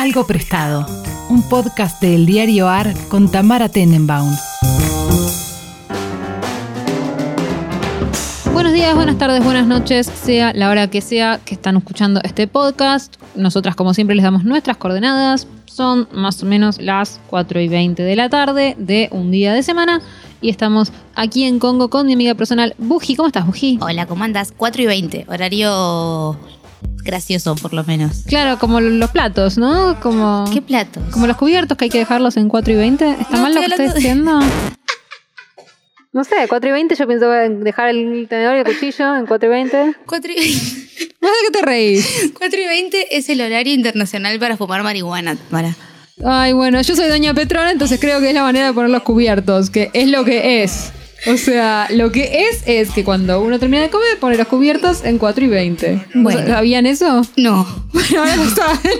[0.00, 0.86] Algo Prestado,
[1.28, 4.34] un podcast del diario AR con Tamara Tenenbaum.
[8.54, 12.46] Buenos días, buenas tardes, buenas noches, sea la hora que sea que están escuchando este
[12.46, 13.16] podcast.
[13.34, 15.46] Nosotras, como siempre, les damos nuestras coordenadas.
[15.66, 19.62] Son más o menos las 4 y 20 de la tarde de un día de
[19.62, 20.00] semana.
[20.40, 23.16] Y estamos aquí en Congo con mi amiga personal, Buji.
[23.16, 23.78] ¿Cómo estás, Buji?
[23.82, 24.54] Hola, ¿cómo andas?
[24.56, 26.38] 4 y 20, horario
[27.02, 28.22] gracioso por lo menos.
[28.26, 29.98] Claro, como los platos, ¿no?
[30.00, 31.02] Como, ¿Qué platos?
[31.12, 33.10] como los cubiertos que hay que dejarlos en 4 y 20.
[33.20, 34.40] ¿Está No, mal lo que estoy diciendo?
[36.12, 39.26] No sé, 4 y 20 yo pienso en dejar el tenedor y el cuchillo en
[39.26, 39.94] 4 y 20.
[40.06, 41.14] 4 y 20.
[41.20, 42.32] No sé qué te reís.
[42.36, 45.76] 4 y 20 es el horario internacional para fumar marihuana, Mara.
[46.24, 49.02] Ay, bueno, yo soy Doña Petrona, entonces creo que es la manera de poner los
[49.04, 50.90] cubiertos, que es lo que es.
[51.26, 55.04] O sea, lo que es es que cuando uno termina de comer, pone los cubiertos
[55.04, 56.06] en 4 y 20.
[56.14, 56.46] Bueno.
[56.46, 57.22] ¿Sabían eso?
[57.36, 57.66] No.
[57.92, 58.92] Bueno, ahora lo saben.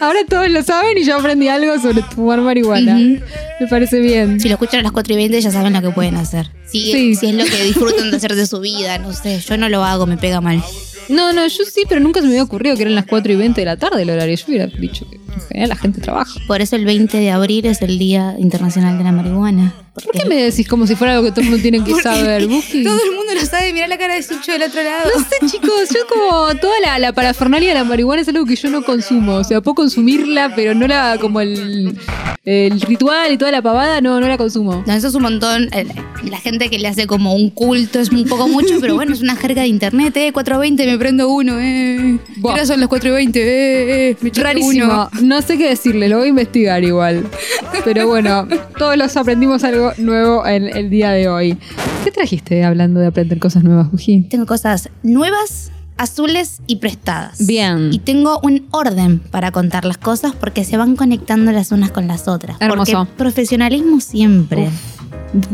[0.00, 2.96] ahora todos lo saben y yo aprendí algo sobre fumar marihuana.
[2.96, 4.40] Me parece bien.
[4.40, 6.50] Si lo escuchan a las 4 y 20 ya saben lo que pueden hacer.
[6.66, 7.14] Si, Sí.
[7.14, 9.38] si es lo que disfrutan de hacer de su vida, no sé.
[9.40, 10.62] Yo no lo hago, me pega mal.
[11.08, 13.36] No, no, yo sí, pero nunca se me había ocurrido que eran las 4 y
[13.36, 14.36] 20 de la tarde el horario.
[14.36, 16.40] Yo hubiera dicho que en general la gente trabaja.
[16.46, 19.74] Por eso el 20 de abril es el Día Internacional de la Marihuana.
[19.94, 22.46] ¿Por qué me decís como si fuera algo que todo el mundo tiene que saber,
[22.46, 22.82] Buki?
[22.84, 25.10] Todo el mundo lo sabe, mira la cara de Sucho del otro lado.
[25.14, 28.56] No sé, chicos, yo como toda la, la parafernalia de la marihuana es algo que
[28.56, 29.34] yo no consumo.
[29.34, 31.94] O sea, puedo consumirla, pero no la, como el,
[32.44, 34.82] el ritual y toda la pavada, no, no la consumo.
[34.86, 35.68] No, eso es un montón.
[35.72, 35.86] Eh,
[36.28, 39.20] La gente que le hace como un culto es un poco mucho, pero bueno, es
[39.22, 40.32] una jerga de internet, eh.
[40.32, 42.18] 4.20 me prendo uno, eh.
[42.34, 42.54] ¿Qué Buah.
[42.54, 43.36] hora son las 4.20?
[43.36, 44.84] Eh, eh, me Rarísimo.
[44.84, 45.10] uno.
[45.22, 47.24] No sé qué decirle, lo voy a investigar igual.
[47.84, 48.46] Pero bueno,
[48.78, 51.56] todos los aprendimos algo nuevo en el día de hoy.
[52.04, 54.22] ¿Qué trajiste hablando de aprender cosas nuevas, Buji?
[54.28, 57.46] Tengo cosas nuevas, azules y prestadas.
[57.46, 57.90] Bien.
[57.92, 62.06] Y tengo un orden para contar las cosas porque se van conectando las unas con
[62.06, 62.56] las otras.
[62.60, 63.04] Hermoso.
[63.04, 64.70] Porque profesionalismo siempre.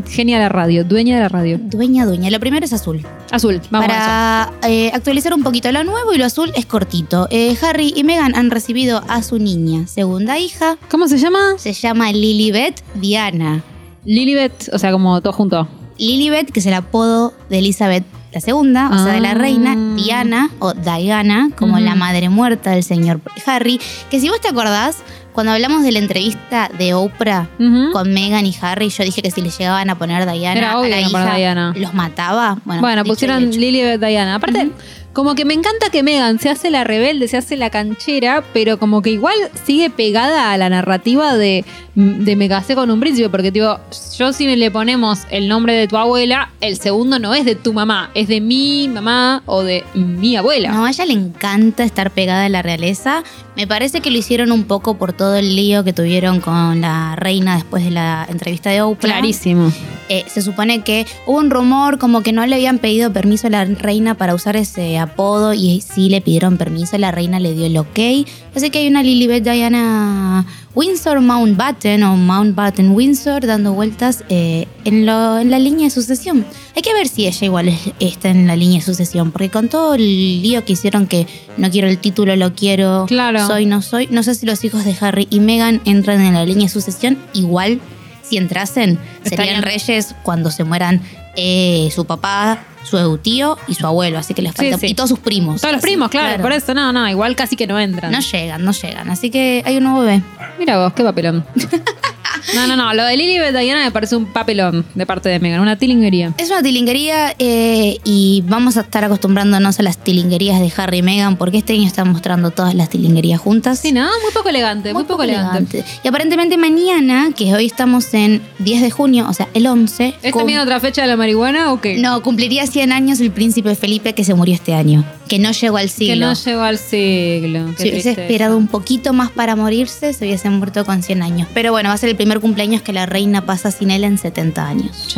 [0.08, 1.58] Genia de la radio, dueña de la radio.
[1.58, 2.30] Dueña, dueña.
[2.30, 3.06] Lo primero es azul.
[3.30, 7.28] Azul, vamos a Para eh, actualizar un poquito lo nuevo y lo azul es cortito.
[7.30, 10.78] Eh, Harry y Meghan han recibido a su niña, segunda hija.
[10.90, 11.54] ¿Cómo se llama?
[11.58, 13.62] Se llama Lilibet Diana.
[14.04, 15.68] Lilibet, o sea, como todo junto.
[15.98, 19.34] Lilibet, que es el apodo de Elizabeth la segunda, o sea, de la Ah.
[19.34, 23.80] reina, Diana o Diana, como la madre muerta del señor Harry.
[24.10, 24.98] Que si vos te acordás,
[25.38, 27.46] cuando hablamos de la entrevista de Oprah
[27.92, 30.80] con Meghan y Harry, yo dije que si le llegaban a poner Diana Era a
[30.80, 31.74] obvio la a poner hija, Diana.
[31.76, 32.58] los mataba.
[32.64, 33.60] Bueno, y pusieron hecho.
[33.60, 34.34] Lilibet Diana.
[34.34, 34.72] Aparte,
[35.12, 38.78] como que me encanta que Megan se hace la rebelde, se hace la canchera, pero
[38.78, 39.34] como que igual
[39.64, 41.64] sigue pegada a la narrativa de,
[41.96, 43.80] de me casé con un príncipe, porque tipo,
[44.16, 47.72] yo si le ponemos el nombre de tu abuela, el segundo no es de tu
[47.72, 50.70] mamá, es de mi mamá o de mi abuela.
[50.70, 53.24] No, a ella le encanta estar pegada a la realeza.
[53.56, 57.16] Me parece que lo hicieron un poco por todo el lío que tuvieron con la
[57.16, 59.12] reina después de la entrevista de Oprah.
[59.12, 59.72] Clarísimo.
[60.08, 63.50] Eh, se supone que hubo un rumor como que no le habían pedido permiso a
[63.50, 67.66] la reina para usar ese apodo y sí le pidieron permiso, la reina le dio
[67.66, 68.26] el ok.
[68.54, 70.46] Así que hay una Lilibet Diana
[70.82, 76.46] Windsor Mountbatten o Mountbatten Windsor dando vueltas eh, en, lo- en la línea de sucesión.
[76.76, 79.68] Hay que ver si ella igual es- está en la línea de sucesión, porque con
[79.68, 83.44] todo el lío que hicieron que no quiero el título, lo quiero, Claro.
[83.44, 86.44] soy, no soy, no sé si los hijos de Harry y Meghan entran en la
[86.44, 87.80] línea de sucesión, igual
[88.22, 91.02] si entrasen, Estarían- serían reyes cuando se mueran
[91.34, 94.18] eh, su papá, su tío y su abuelo.
[94.18, 94.78] Así que les falta.
[94.78, 94.86] sí.
[94.88, 95.60] Y todos sus primos.
[95.60, 98.10] Todos los Así, primos, claro, por eso, no, no, igual casi que no entran.
[98.12, 99.10] No llegan, no llegan.
[99.10, 100.22] Así que hay un nuevo bebé.
[100.58, 101.44] Mira vos, qué papelón.
[102.54, 105.60] no, no, no, lo de Lilibet Diana me parece un papelón de parte de Megan,
[105.60, 106.32] una tilinguería.
[106.38, 111.02] Es una tilinguería eh, y vamos a estar acostumbrándonos a las tilinguerías de Harry y
[111.02, 113.80] Meghan porque este año están mostrando todas las tilinguerías juntas.
[113.80, 114.04] Sí, ¿no?
[114.22, 115.84] Muy poco elegante, muy, poco, elegante.
[116.02, 120.14] Y aparentemente mañana, que hoy estamos en 10 de junio, o sea, el 11.
[120.22, 121.98] ¿Es cum- también otra fecha de la marihuana o qué?
[121.98, 125.76] No, cumpliría 100 años el príncipe Felipe que se murió este año, que no llegó
[125.76, 126.14] al siglo.
[126.14, 127.74] Que no llegó al siglo.
[127.76, 131.48] Qué Si hubiese esperado un poquito más para morirse, se hubiese muerto con 100 años.
[131.54, 134.18] Pero bueno, va a ser el primer cumpleaños que la reina pasa sin él en
[134.18, 135.16] 70 años.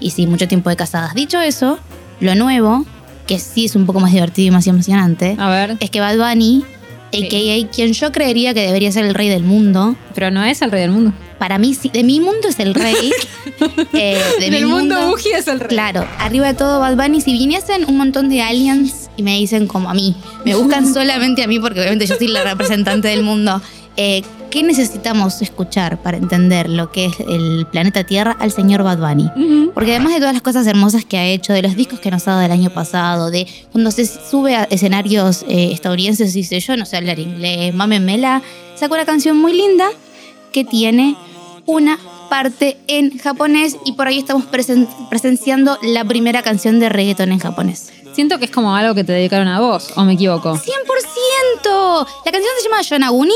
[0.00, 1.14] Y sí, mucho tiempo de casadas.
[1.14, 1.78] Dicho eso,
[2.20, 2.84] lo nuevo,
[3.26, 5.76] que sí es un poco más divertido y más emocionante, A ver.
[5.80, 6.64] es que Bad Bunny,
[7.12, 7.26] Sí.
[7.26, 7.68] a.k.a.
[7.70, 10.80] quien yo creería que debería ser el rey del mundo, Pero no es el rey
[10.80, 11.12] del mundo.
[11.42, 13.12] Para mí sí, de mi mundo es el rey.
[13.92, 15.68] Eh, de mi Del mundo mundo Buji es el rey.
[15.68, 19.66] Claro, arriba de todo Bad Bunny, si viniesen un montón de aliens y me dicen
[19.66, 20.16] como a mí.
[20.44, 23.60] Me buscan solamente a mí porque obviamente yo soy la representante del mundo.
[23.96, 28.98] Eh, ¿Qué necesitamos escuchar para entender lo que es el planeta Tierra al señor Bad
[28.98, 29.70] Bunny?
[29.74, 32.26] Porque además de todas las cosas hermosas que ha hecho, de los discos que nos
[32.28, 36.60] ha dado el año pasado, de cuando se sube a escenarios eh, estadounidenses y dice
[36.60, 38.42] yo no sé hablar inglés, mámenmela,
[38.76, 39.88] saca una canción muy linda
[40.52, 41.16] que tiene
[41.66, 41.98] una
[42.28, 47.38] parte en japonés y por ahí estamos presen- presenciando la primera canción de reggaeton en
[47.38, 47.92] japonés.
[48.14, 50.56] Siento que es como algo que te dedicaron a vos, o me equivoco.
[50.56, 52.06] 100%.
[52.24, 53.34] La canción se llama Yonaguni,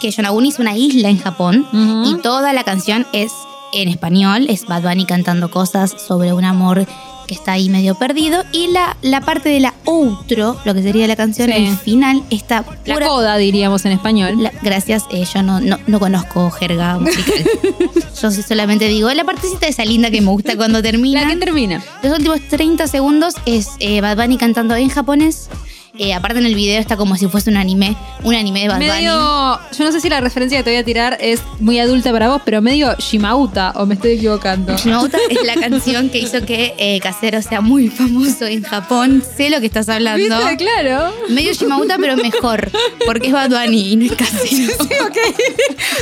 [0.00, 1.66] que Yonaguni es una isla en Japón
[2.04, 3.32] y toda la canción es
[3.72, 6.86] en español, es Bad Bunny cantando cosas sobre un amor
[7.26, 11.06] que está ahí medio perdido y la, la parte de la outro, lo que sería
[11.06, 11.66] la canción, Sí.
[11.66, 13.06] el final, está La pura...
[13.06, 14.42] coda, diríamos en español.
[14.42, 17.34] La- gracias, eh, yo no, no, no conozco jerga musical.
[18.22, 21.20] yo sí solamente digo la partecita esa linda que me gusta cuando termina.
[21.22, 21.84] La que termina.
[22.02, 25.50] Los últimos 30 segundos es eh, Bad Bunny cantando en japonés.
[25.98, 28.78] Eh, aparte en el video está como si fuese un anime, un anime de Bad
[28.78, 29.76] Medio, Bunny.
[29.76, 32.28] yo no sé si la referencia que te voy a tirar es muy adulta para
[32.28, 34.76] vos, pero medio Shimauta, o me estoy equivocando.
[34.76, 39.24] Shimauta es la canción que hizo que eh, Casero sea muy famoso en Japón.
[39.36, 40.38] Sé lo que estás hablando.
[40.38, 40.56] ¿Viste?
[40.56, 41.12] Claro.
[41.30, 42.70] Medio Shimauta, pero mejor.
[43.04, 44.44] Porque es Bad Bunny y no es Casero.
[44.48, 44.68] Sí.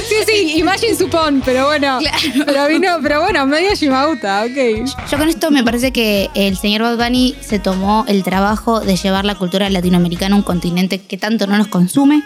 [0.08, 1.98] Sí, sí, Imagine Supon, pero bueno.
[2.00, 2.18] Claro.
[2.44, 4.86] Pero vino, pero bueno, medio Shimauta, ok.
[5.10, 8.96] Yo con esto me parece que el señor Bad Bunny se tomó el trabajo de
[8.96, 12.22] llevar la cultura latinoamericana un continente que tanto no nos consume.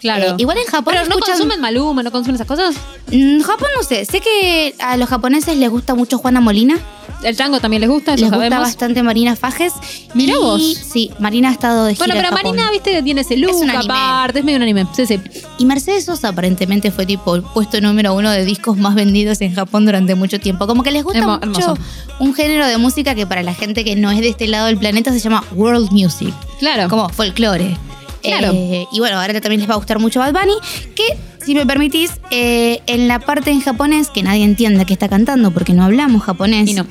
[0.00, 0.30] Claro.
[0.30, 2.74] Eh, igual en Japón Pero no escuchan- consumen Maluma, no consumen esas cosas.
[3.12, 6.76] Mm, Japón no sé, sé que a los japoneses les gusta mucho Juana Molina,
[7.22, 9.72] El tango también les gusta, les gusta bastante Marina Fajes.
[10.14, 10.60] Mirá y, vos.
[10.60, 12.56] Sí, Marina ha estado de gira Bueno, pero en Japón.
[12.56, 13.84] Marina, viste tiene ese look un anime.
[13.94, 14.86] aparte, es medio un anime.
[14.92, 15.20] Sí, sí.
[15.62, 19.54] Y Mercedes Sosa aparentemente fue tipo el puesto número uno de discos más vendidos en
[19.54, 20.66] Japón durante mucho tiempo.
[20.66, 21.78] Como que les gusta Hermo- mucho hermoso.
[22.18, 24.76] un género de música que para la gente que no es de este lado del
[24.76, 26.88] planeta se llama world music, Claro.
[26.88, 27.76] como folclore.
[28.24, 28.50] Claro.
[28.52, 30.54] Eh, y bueno, ahora también les va a gustar mucho Bad Bunny,
[30.96, 31.04] que
[31.44, 35.52] si me permitís, eh, en la parte en japonés, que nadie entienda que está cantando
[35.52, 36.86] porque no hablamos japonés, Y no.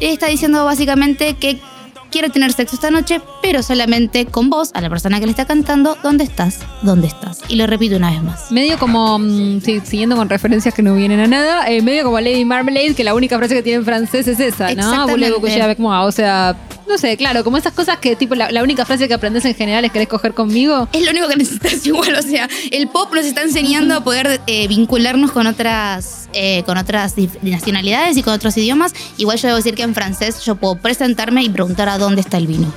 [0.00, 1.58] está diciendo básicamente que
[2.14, 5.46] quiero tener sexo esta noche, pero solamente con vos, a la persona que le está
[5.46, 6.60] cantando, ¿dónde estás?
[6.82, 7.40] ¿Dónde estás?
[7.48, 8.52] Y lo repito una vez más.
[8.52, 12.20] Medio como, mm, sí, siguiendo con referencias que no vienen a nada, eh, medio como
[12.20, 15.08] Lady Marmalade, que la única frase que tiene en francés es esa, ¿no?
[15.76, 16.06] Moi?
[16.06, 16.56] O sea,
[16.86, 19.54] no sé, claro, como esas cosas que tipo la, la única frase que aprendes en
[19.54, 20.88] general es querés coger conmigo.
[20.92, 24.40] Es lo único que necesitas igual, o sea, el pop nos está enseñando a poder
[24.46, 28.92] eh, vincularnos con otras, eh, con otras nacionalidades y con otros idiomas.
[29.16, 32.36] Igual yo debo decir que en francés yo puedo presentarme y preguntar a dónde está
[32.38, 32.72] el vino.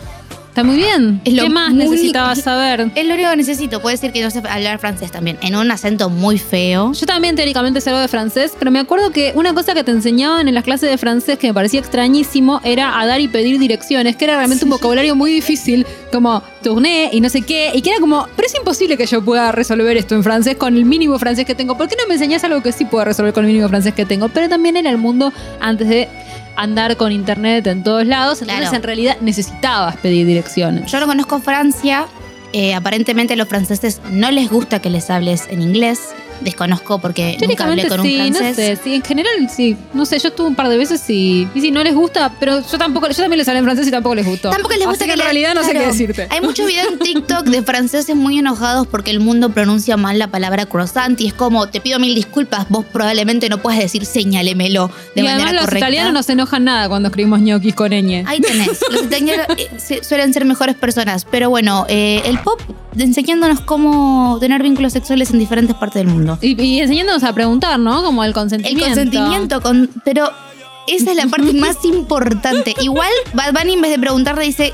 [0.50, 1.22] Está muy bien.
[1.24, 2.92] Es ¿Qué más muy- necesitabas saber?
[2.96, 3.80] Es lo único que necesito.
[3.80, 6.94] Puede decir que no sé hablar francés también, en un acento muy feo.
[6.94, 9.92] Yo también teóricamente sé algo de francés, pero me acuerdo que una cosa que te
[9.92, 13.60] enseñaban en las clases de francés que me parecía extrañísimo era a dar y pedir
[13.60, 17.84] direcciones, que era realmente un vocabulario muy difícil, como tourné y no sé qué, y
[17.84, 20.86] que era como, pero es imposible que yo pueda resolver esto en francés con el
[20.86, 21.78] mínimo francés que tengo.
[21.78, 24.08] ¿Por qué no me enseñás algo que sí puedo resolver con el mínimo francés que
[24.08, 24.30] tengo?
[24.30, 26.10] Pero también era el mundo antes de
[26.58, 28.76] andar con internet en todos lados, entonces Claro.
[28.78, 30.92] en realidad necesitabas pedir direcciones.
[30.92, 32.06] Yo no conozco Francia.
[32.54, 36.00] eh, aparentemente a los franceses no les gusta que les hables en inglés.
[36.42, 38.56] Desconozco porque nunca hablé con un sí, no francés.
[38.78, 41.62] sé, sí, en general sí, no sé, yo estuve un par de veces y, y
[41.62, 44.16] sí, no les gusta, pero yo tampoco, yo también les hablé en francés y tampoco
[44.16, 44.50] les gustó.
[44.50, 46.28] Tampoco les gusta Así que, en le- realidad no sé qué decirte.
[46.30, 50.28] Hay muchos videos en TikTok de franceses muy enojados porque el mundo pronuncia mal la
[50.28, 54.92] palabra croissant y es como, te pido mil disculpas, vos probablemente no puedas decir señalémelo
[55.16, 55.80] de y manera además los correcta.
[55.80, 58.24] italianos no se enojan nada cuando escribimos ñoquis con ñ.
[58.28, 58.80] Ahí tenés.
[58.92, 61.26] Los italianos eh, suelen ser mejores personas.
[61.30, 62.60] Pero bueno, eh, el pop
[63.00, 66.38] enseñándonos cómo tener vínculos sexuales en diferentes partes del mundo.
[66.42, 68.04] Y, y enseñándonos a preguntar, ¿no?
[68.04, 68.86] Como el El consentimiento.
[68.86, 70.30] consentimiento, con, pero
[70.88, 72.74] esa es la parte más importante.
[72.82, 74.74] Igual, Bad Bunny en vez de preguntarle dice,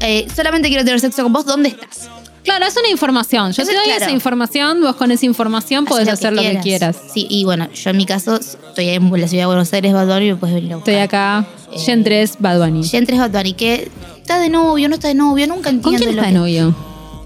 [0.00, 2.08] eh, solamente quiero tener sexo con vos, ¿dónde estás?
[2.42, 3.52] Claro, es una información.
[3.52, 4.02] Yo te doy claro.
[4.02, 6.94] esa información, vos con esa información podés Haz hacer lo que quieras.
[7.10, 10.06] Sí, y bueno, yo en mi caso estoy en la ciudad de Buenos Aires, Bad
[10.08, 10.92] Bunny, me puedes venir a buscar.
[10.92, 12.86] Estoy acá, Eh, Gen 3, Bad Bunny.
[12.86, 15.96] Gen 3 Bad Bunny, que está de novio, no está de novio, nunca entiendo ¿Con
[15.96, 16.74] quién lo está de que- novio?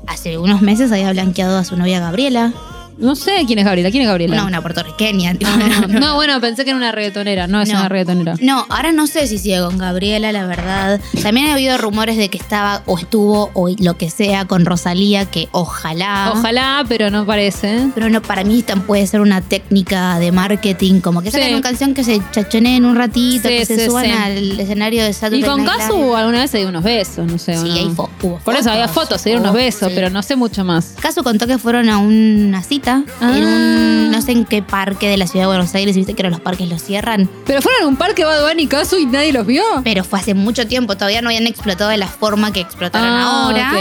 [0.09, 2.55] Hace unos meses había blanqueado a su novia Gabriela,
[2.99, 3.91] No sé quién es Gabriela.
[3.91, 4.35] ¿Quién es Gabriela?
[4.37, 5.35] una, una puertorriqueña.
[5.35, 6.01] tipo, Ah, no, no.
[6.01, 7.47] no, bueno, pensé que era una reggaetonera.
[7.47, 7.79] No, es No.
[7.79, 8.35] una reggaetonera.
[8.41, 11.01] No, ahora no sé si sigue con Gabriela, la verdad.
[11.23, 15.27] También he oído rumores de que estaba o estuvo o lo que sea con Rosalía,
[15.27, 16.33] que ojalá.
[16.35, 17.87] Ojalá, pero no parece.
[17.95, 21.53] Pero no, para mí tan puede ser una técnica de marketing, como que sacan Sí.
[21.55, 24.11] una canción que se chachoneen un ratito, Sí, que se sí, suban sí.
[24.11, 27.39] al escenario de Saturday Y con Night Casu alguna vez se dio unos besos, no
[27.39, 27.55] sé.
[27.55, 27.75] Sí, ¿o no?
[27.75, 29.95] hay fo- hubo Por eso había fotos, se dieron unos Hubo- besos, sí.
[29.95, 30.95] pero no sé mucho más.
[31.01, 33.37] Casu contó que fueron a una cita visita Ah.
[33.37, 36.23] en un, no sé en qué parque de la ciudad de Buenos Aires, viste que
[36.23, 39.07] ahora los parques los cierran, Pero fueron a un parque Bad Bunny y Casu y
[39.07, 39.63] nadie los vio.
[39.85, 43.45] pero fue hace mucho tiempo, todavía no habían explotado de la forma que explotaron Ah,
[43.45, 43.73] ahora.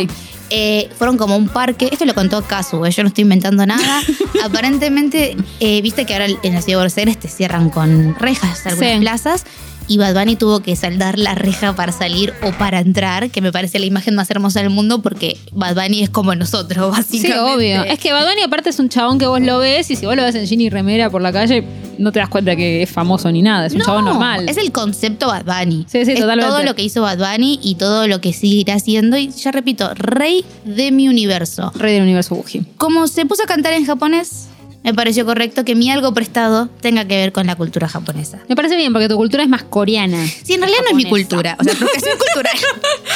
[0.50, 4.02] Eh, fueron como un parque, esto lo contó Casu, eh, yo no estoy inventando nada.
[4.46, 8.66] Aparentemente, eh, viste que ahora en la ciudad de Buenos Aires te cierran con rejas
[8.66, 9.00] algunas Sí.
[9.00, 9.46] plazas.
[9.88, 13.51] Y Bad Bunny tuvo que saldar la reja para salir o para entrar, que me
[13.51, 17.39] parece la imagen más hermosa del mundo porque Bad Bunny es como nosotros, Sí, básicamente.
[17.39, 17.84] obvio.
[17.84, 20.15] Es que Bad Bunny aparte es un chabón que vos lo ves y si vos
[20.15, 21.63] lo ves en jean y remera por la calle,
[21.98, 23.65] no te das cuenta que es famoso ni nada.
[23.67, 24.48] Es un No, chabón normal.
[24.50, 25.86] Es el concepto Bad Bunny.
[25.88, 26.51] Sí, sí, es totalmente.
[26.51, 29.17] todo lo que hizo Bad Bunny y todo lo que seguirá haciendo.
[29.17, 31.72] Y ya repito, rey de mi universo.
[31.75, 32.63] Rey del universo Buji.
[32.77, 34.48] Como se puso a cantar en japonés,
[34.84, 38.39] me pareció correcto que mi algo prestado tenga que ver con la cultura japonesa.
[38.48, 40.25] Me parece bien porque tu cultura es más coreana.
[40.43, 41.57] Sí, en realidad no es mi cultura.
[41.60, 42.53] O sea, apropiación cultural.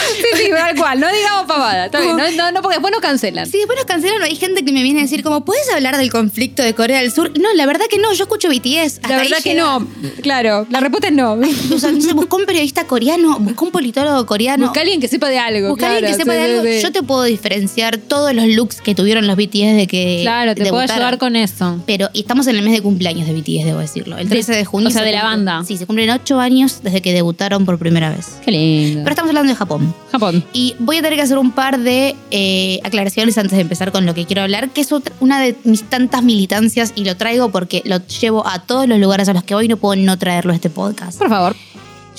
[0.02, 1.00] Sí, sí, tal cual.
[1.00, 1.86] No digamos pavada.
[1.86, 2.18] Está bien.
[2.18, 3.46] No, no, no, porque después nos cancelan.
[3.46, 4.22] Sí, después nos cancelan.
[4.24, 7.12] Hay gente que me viene a decir, como, ¿puedes hablar del conflicto de Corea del
[7.12, 7.32] Sur?
[7.40, 8.12] No, la verdad que no.
[8.14, 8.98] Yo escucho BTS.
[8.98, 9.64] Hasta La verdad que llega.
[9.64, 9.88] no.
[10.22, 11.34] Claro, la respuesta es no.
[11.34, 14.66] O sea, buscó un periodista coreano, buscó un politólogo coreano.
[14.68, 15.70] Busca alguien que sepa de algo.
[15.70, 16.78] Busca a alguien que claro, sepa sí, de algo.
[16.78, 16.82] sí.
[16.84, 20.20] Yo te puedo diferenciar todos los looks que tuvieron los BTS de que.
[20.24, 21.51] Claro, te puedo ayudar con eso.
[21.86, 24.18] Pero y estamos en el mes de cumpleaños de BTS, debo decirlo.
[24.18, 24.88] El 13 de junio.
[24.90, 25.64] o sea, se de la cumple- banda.
[25.66, 28.38] Sí, se cumplen ocho años desde que debutaron por primera vez.
[28.44, 29.00] Qué lindo.
[29.04, 29.94] Pero estamos hablando de Japón.
[30.12, 30.44] Japón.
[30.54, 34.06] Y voy a tener que hacer un par de eh, aclaraciones antes de empezar con
[34.06, 37.50] lo que quiero hablar, que es otra- una de mis tantas militancias y lo traigo
[37.52, 40.18] porque lo llevo a todos los lugares a los que voy y no puedo no
[40.18, 41.18] traerlo a este podcast.
[41.20, 41.56] Por favor.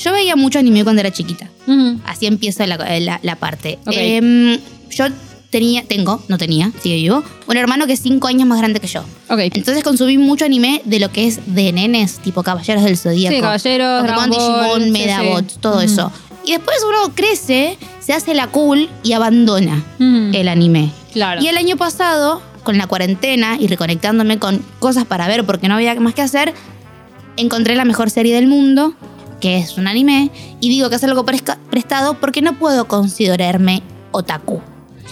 [0.02, 1.50] Yo veía mucho anime cuando era chiquita.
[2.06, 3.78] Así empieza la, la- la parte.
[3.86, 4.58] Em,
[4.90, 5.06] yo
[5.52, 8.86] tenía, tengo, no tenía, sigue vivo, un hermano que es cinco años más grande que
[8.88, 9.04] yo.
[9.28, 13.36] Entonces consumí mucho anime de lo que es de nenes, tipo Caballeros del Zodíaco.
[13.36, 15.58] Sí, Caballeros, Pokémon, Digimon, sí, Medabots, sí.
[15.60, 16.10] todo eso.
[16.44, 20.90] Y después uno crece, se hace la cool y abandona el anime.
[21.12, 21.42] Claro.
[21.42, 25.74] Y el año pasado, con la cuarentena y reconectándome con cosas para ver porque no
[25.74, 26.54] había más que hacer,
[27.36, 28.94] encontré la mejor serie del mundo,
[29.40, 30.30] que es un anime,
[30.60, 33.82] y digo que es algo prestado porque no puedo considerarme
[34.12, 34.62] otaku.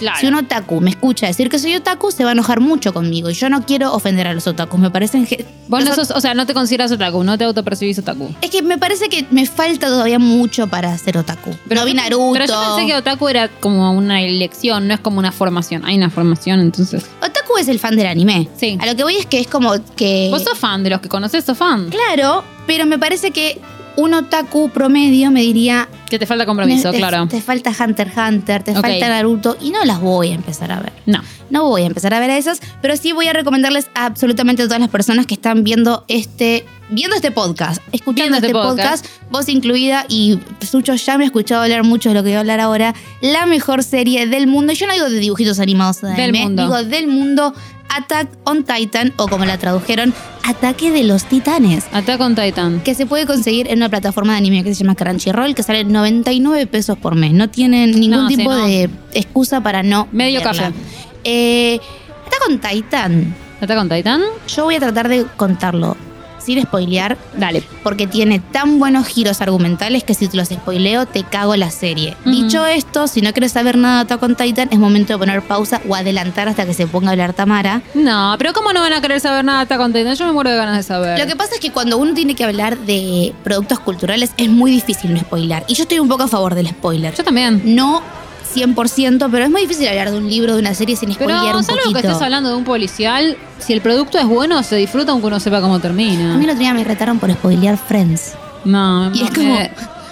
[0.00, 0.19] Claro.
[0.19, 3.28] Si un otaku me escucha decir que soy otaku, se va a enojar mucho conmigo.
[3.30, 4.80] Y yo no quiero ofender a los otakus.
[4.80, 5.45] Me parecen que.
[5.69, 8.35] Vos no sos, o sea, no te consideras otaku, no te autopercibís otaku.
[8.40, 11.54] es que me parece que me falta todavía mucho para ser otaku.
[11.69, 12.33] Pero no vi Naruto.
[12.33, 15.85] Pero yo pensé que otaku era como una elección, no es como una formación.
[15.85, 17.04] Hay una formación, entonces.
[17.19, 18.49] Otaku es el fan del anime.
[18.57, 18.78] Sí.
[18.80, 20.28] A lo que voy es que es como que.
[20.30, 21.90] Vos sos fan de los que conoces, sos fan.
[21.90, 23.61] Claro, pero me parece que
[23.97, 25.88] un otaku promedio me diría.
[26.09, 27.26] Que te falta compromiso, te, claro.
[27.28, 28.80] Te falta Hunter x Hunter, te Ok.
[28.80, 29.56] falta Naruto.
[29.61, 30.92] Y no las voy a empezar a ver.
[31.06, 31.23] No.
[31.50, 34.62] No voy a empezar a ver a esas, pero sí voy a recomendarles a absolutamente
[34.64, 39.49] todas las personas que están viendo este, viendo este podcast, escuchando este este podcast, vos
[39.49, 42.61] incluida y Sucho ya me ha escuchado hablar mucho de lo que voy a hablar
[42.61, 44.73] ahora, la mejor serie del mundo.
[44.75, 46.62] Yo no digo de dibujitos animados, de Del anime, mundo.
[46.62, 47.52] digo del mundo.
[47.97, 52.80] Attack on Titan, o como la tradujeron, Ataque de los Titanes Attack on Titan.
[52.80, 55.85] que se puede conseguir en una plataforma de anime que se llama Crunchyroll, que sale
[55.85, 57.32] 99 pesos por mes.
[57.32, 58.66] No tienen ningún No, tipo no.
[58.66, 60.09] de excusa para no.
[60.12, 60.52] Medio verla.
[60.68, 60.73] café.
[61.25, 61.80] Eh,
[62.47, 63.35] con Titan.
[63.61, 64.23] Attack on Titan.
[64.49, 65.97] Yo voy a tratar de contarlo
[66.40, 67.62] sin spoilear, Dale.
[67.82, 72.16] porque tiene tan buenos giros argumentales que si te los spoileo, te cago la serie.
[72.25, 75.42] Dicho esto, si no quieres saber nada de Attack on Titan, es momento de poner
[75.42, 77.82] pausa o adelantar hasta que se ponga a hablar Tamara.
[77.94, 80.14] No, pero ¿cómo no van a querer saber nada de Attack on Titan?
[80.14, 81.18] Yo me muero de ganas de saber.
[81.18, 84.70] Lo que pasa es que cuando uno tiene que hablar de productos culturales es muy
[84.70, 85.64] difícil no spoilar.
[85.68, 87.14] Y yo estoy un poco a favor del spoiler.
[87.14, 87.62] Yo también.
[87.64, 88.02] No
[88.54, 91.57] 100%, pero es muy difícil hablar de un libro, de una serie sin Pero spoilear
[91.57, 92.00] un salvo poquito.
[92.00, 95.40] que estés hablando de un policial, si el producto es bueno, se disfruta aunque uno
[95.40, 96.35] sepa cómo A mí termina.
[96.35, 98.33] el otro día me retaron por spoilear Friends.
[98.64, 99.59] No, Y es me- como-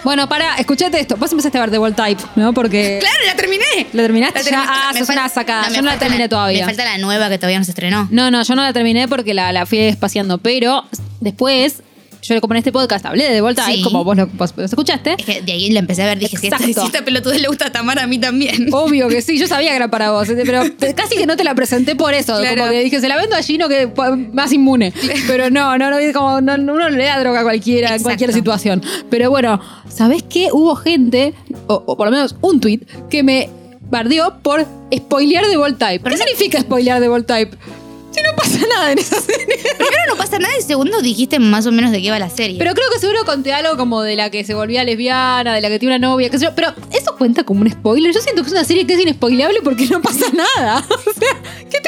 [0.05, 1.17] Bueno, para, escuchate esto.
[1.17, 2.55] Vos empezaste a ver The Wall Type, ¿no?
[2.55, 2.99] Porque.
[3.01, 3.65] ¡Claro, la terminé!
[3.93, 4.39] ¿La terminaste?
[4.39, 4.65] La terminé.
[4.65, 5.69] Ya, ah, sos una sacada.
[5.71, 6.61] Yo no la terminé todavía.
[6.65, 8.07] Me falta la nueva que todavía no se estrenó.
[8.11, 10.39] No, no, yo no la terminé porque la, la fui espaciando.
[10.39, 10.85] Pero
[11.21, 11.83] después,
[12.23, 13.83] yo como en este podcast hablé de Type, Sí.
[13.83, 15.15] como vos lo, vos lo escuchaste.
[15.19, 16.81] Es que de ahí la empecé a ver, dije, si esta, Exacto.
[16.83, 18.69] si esta pelotudez le gusta a Tamara, a mí también.
[18.73, 20.43] Obvio que sí, yo sabía que era para vos, ¿eh?
[20.45, 20.63] pero
[20.97, 22.39] casi que no te la presenté por eso.
[22.39, 22.63] Claro.
[22.63, 23.91] Como que dije, se la vendo a Gino que
[24.33, 24.93] más inmune.
[25.27, 28.05] Pero no, no, no, como, no, uno no le da droga a cualquiera en Exacto.
[28.05, 28.83] cualquier situación.
[29.11, 30.49] Pero bueno, ¿sabés qué?
[30.53, 31.35] Hubo gente,
[31.67, 33.49] o, o por lo menos un tweet, que me
[33.91, 36.11] bardeó por spoilear de Volt Type.
[36.11, 37.57] ¿Qué significa spoilear de Volt Type?
[38.11, 39.57] Si no pasa nada en esa serie.
[39.77, 42.59] Primero no pasa nada y segundo dijiste más o menos de qué va la serie.
[42.59, 45.69] Pero creo que seguro conté algo como de la que se volvía lesbiana, de la
[45.69, 46.55] que tiene una novia, qué sé yo.
[46.55, 48.13] Pero eso cuenta como un spoiler.
[48.15, 50.85] Yo siento que es una serie que es inespoileable porque no pasa nada.
[51.09, 51.88] O sea, ¿qué te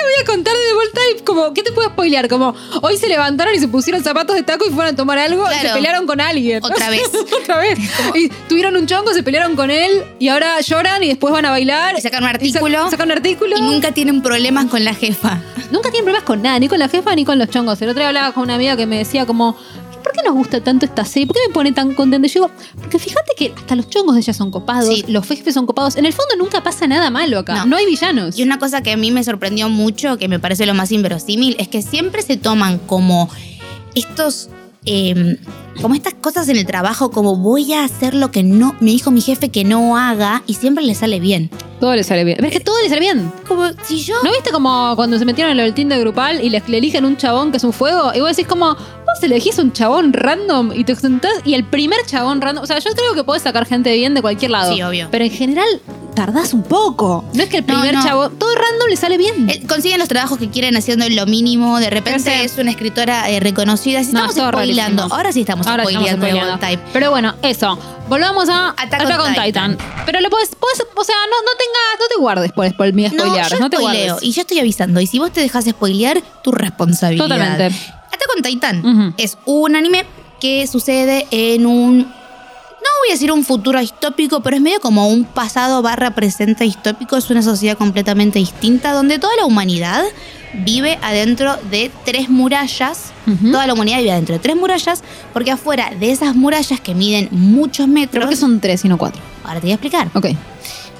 [1.41, 2.29] Como, ¿qué te puedo spoilear?
[2.29, 5.45] Como, hoy se levantaron y se pusieron zapatos de taco y fueron a tomar algo
[5.51, 6.63] y se pelearon con alguien.
[6.63, 7.03] Otra vez.
[7.43, 7.79] Otra vez.
[8.15, 11.51] Y tuvieron un chongo, se pelearon con él y ahora lloran y después van a
[11.51, 11.97] bailar.
[11.97, 12.91] Y sacan un artículo.
[12.91, 13.57] sacan un artículo.
[13.57, 15.41] Y nunca tienen problemas con la jefa.
[15.71, 17.81] Nunca tienen problemas con nada, ni con la jefa ni con los chongos.
[17.81, 19.57] El otro día hablaba con una amiga que me decía como,
[20.11, 21.27] ¿por qué nos gusta tanto esta serie?
[21.27, 22.27] ¿Por qué me pone tan contenta?
[22.27, 22.51] Y yo digo,
[22.81, 25.05] porque fíjate que hasta los chongos de ella son copados, Sí.
[25.09, 25.97] los jefes son copados.
[25.97, 27.55] En el fondo nunca pasa nada malo acá.
[27.57, 27.77] No, No.
[27.77, 28.39] hay villanos.
[28.39, 31.57] Y una cosa que a mí me sorprendió mucho, que me parece lo más inverosímil,
[31.59, 33.29] es que siempre se toman como
[33.95, 34.49] estos.
[34.87, 35.37] Eh,
[35.81, 39.11] como estas cosas en el trabajo, como voy a hacer lo que no me dijo
[39.11, 41.51] mi jefe que no haga y siempre le sale bien.
[41.81, 42.37] Todo le sale bien.
[42.37, 43.33] Pero es que todo le sale bien.
[43.49, 44.15] Como si yo.
[44.23, 47.17] ¿No viste como cuando se metieron en el Tinder grupal y le, le eligen un
[47.17, 48.13] chabón que es un fuego?
[48.15, 52.05] Y vos decís como, vos elegís un chabón random y te sentás y el primer
[52.05, 52.63] chabón random...
[52.63, 54.75] O sea, yo creo que podés sacar gente bien de cualquier lado.
[54.75, 55.09] Sí, obvio.
[55.11, 55.69] Pero en general
[56.27, 57.25] tardás un poco.
[57.33, 58.03] No es que el No, primer no.
[58.05, 58.39] chabón...
[58.39, 59.49] Todo random le sale bien.
[59.49, 61.79] Eh, Consiguen los trabajos que quieren haciendo lo mínimo.
[61.81, 64.05] De repente es una escritora eh, reconocida.
[64.05, 65.07] Si No, estamos rarísimo.
[65.11, 66.91] Ahora sí estamos Ahora estamos spoileando de spoileando.
[66.93, 67.79] Pero bueno, eso.
[68.09, 69.79] Volvamos a Attack Attack, on Titan.
[70.05, 73.05] Pero lo podés, podés- o sea, no, no tengas, no te guardes por, por mi
[73.05, 73.51] No, spoilear.
[73.51, 74.29] yo No, te spoileo guardes.
[74.29, 75.01] y yo estoy avisando.
[75.01, 77.25] Y si vos te dejas spoilear, tu responsabilidad.
[77.29, 77.65] Totalmente.
[77.67, 80.05] Attack on Titan es un anime
[80.41, 82.13] que sucede en un.
[83.01, 87.17] Voy a decir un futuro distópico, pero es medio como un pasado barra presente distópico.
[87.17, 90.05] Es una sociedad completamente distinta donde toda la humanidad
[90.53, 93.13] vive adentro de tres murallas.
[93.51, 95.03] Toda la humanidad vive adentro de tres murallas,
[95.33, 98.25] porque afuera de esas murallas que miden muchos metros.
[98.25, 99.23] ¿por qué son tres y no cuatro?
[99.45, 100.11] Ahora te voy a explicar.
[100.13, 100.27] Ok,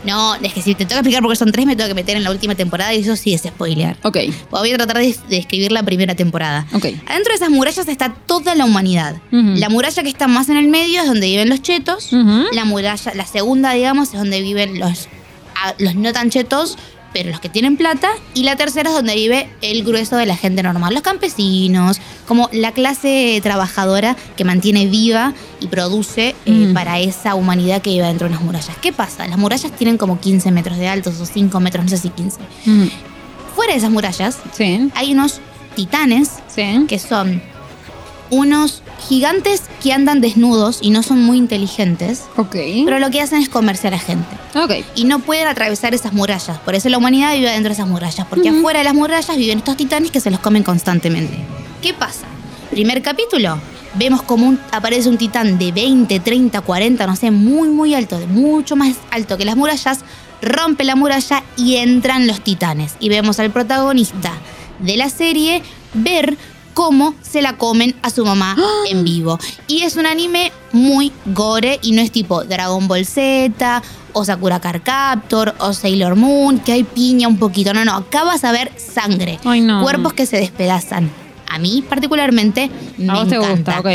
[0.05, 2.17] No, es que si te tengo que explicar porque son tres, me tengo que meter
[2.17, 3.97] en la última temporada y eso sí es spoilear.
[4.03, 4.17] ok,
[4.51, 6.67] Voy a tratar de, de escribir la primera temporada.
[6.73, 6.85] ok.
[7.07, 9.17] Adentro de esas murallas está toda la humanidad.
[9.31, 12.09] La muralla que está más en el medio es donde viven los chetos.
[12.53, 15.09] La muralla, la segunda, digamos, es donde viven los,
[15.79, 16.79] los no tan chetos,
[17.13, 18.09] pero los que tienen plata.
[18.35, 22.49] Y la tercera es donde vive el grueso de la gente normal, los campesinos, como
[22.53, 26.75] la clase trabajadora que mantiene viva y produce eh, Mm.
[26.75, 28.77] para esa humanidad que vive dentro de las murallas.
[28.81, 29.27] ¿Qué pasa?
[29.29, 32.39] Las murallas tienen como 15 metros de altos o 5 metros, no sé si 15.
[32.67, 32.91] Ujú.
[33.57, 35.41] Fuera de esas murallas Sí, hay unos
[35.75, 36.85] titanes sí.
[36.89, 37.43] que son
[38.31, 42.57] unos gigantes que andan desnudos y no son muy inteligentes, Ok.
[42.85, 44.27] pero lo que hacen es comerse a la gente.
[44.55, 44.85] Ok.
[44.95, 46.59] Y no pueden atravesar esas murallas.
[46.61, 48.27] Por eso la humanidad vive dentro de esas murallas.
[48.29, 51.39] Porque afuera de las murallas viven estos titanes que se los comen constantemente.
[51.83, 52.27] ¿Qué pasa?
[52.71, 53.59] Primer capítulo.
[53.95, 58.19] Vemos como un- aparece un titán de 20, 30, 40, no sé, muy, muy alto,
[58.21, 60.01] de mucho más alto que las murallas.
[60.43, 62.95] Rompe la muralla y entran los titanes.
[63.01, 64.33] Y vemos al protagonista
[64.79, 66.39] de la serie ver
[66.81, 68.57] cómo se la comen a su mamá
[68.89, 69.39] en vivo.
[69.67, 73.83] Y es un anime muy gore y no es tipo Dragon Ball Z
[74.15, 77.75] o Sakura Card Captor o Sailor Moon, que hay piña un poquito.
[77.75, 79.39] No, no, acá vas a ver sangre.
[79.45, 79.83] Ay, no.
[79.83, 81.11] Cuerpos que se despedazan.
[81.51, 83.89] A mí particularmente me A vos te gusta, ok.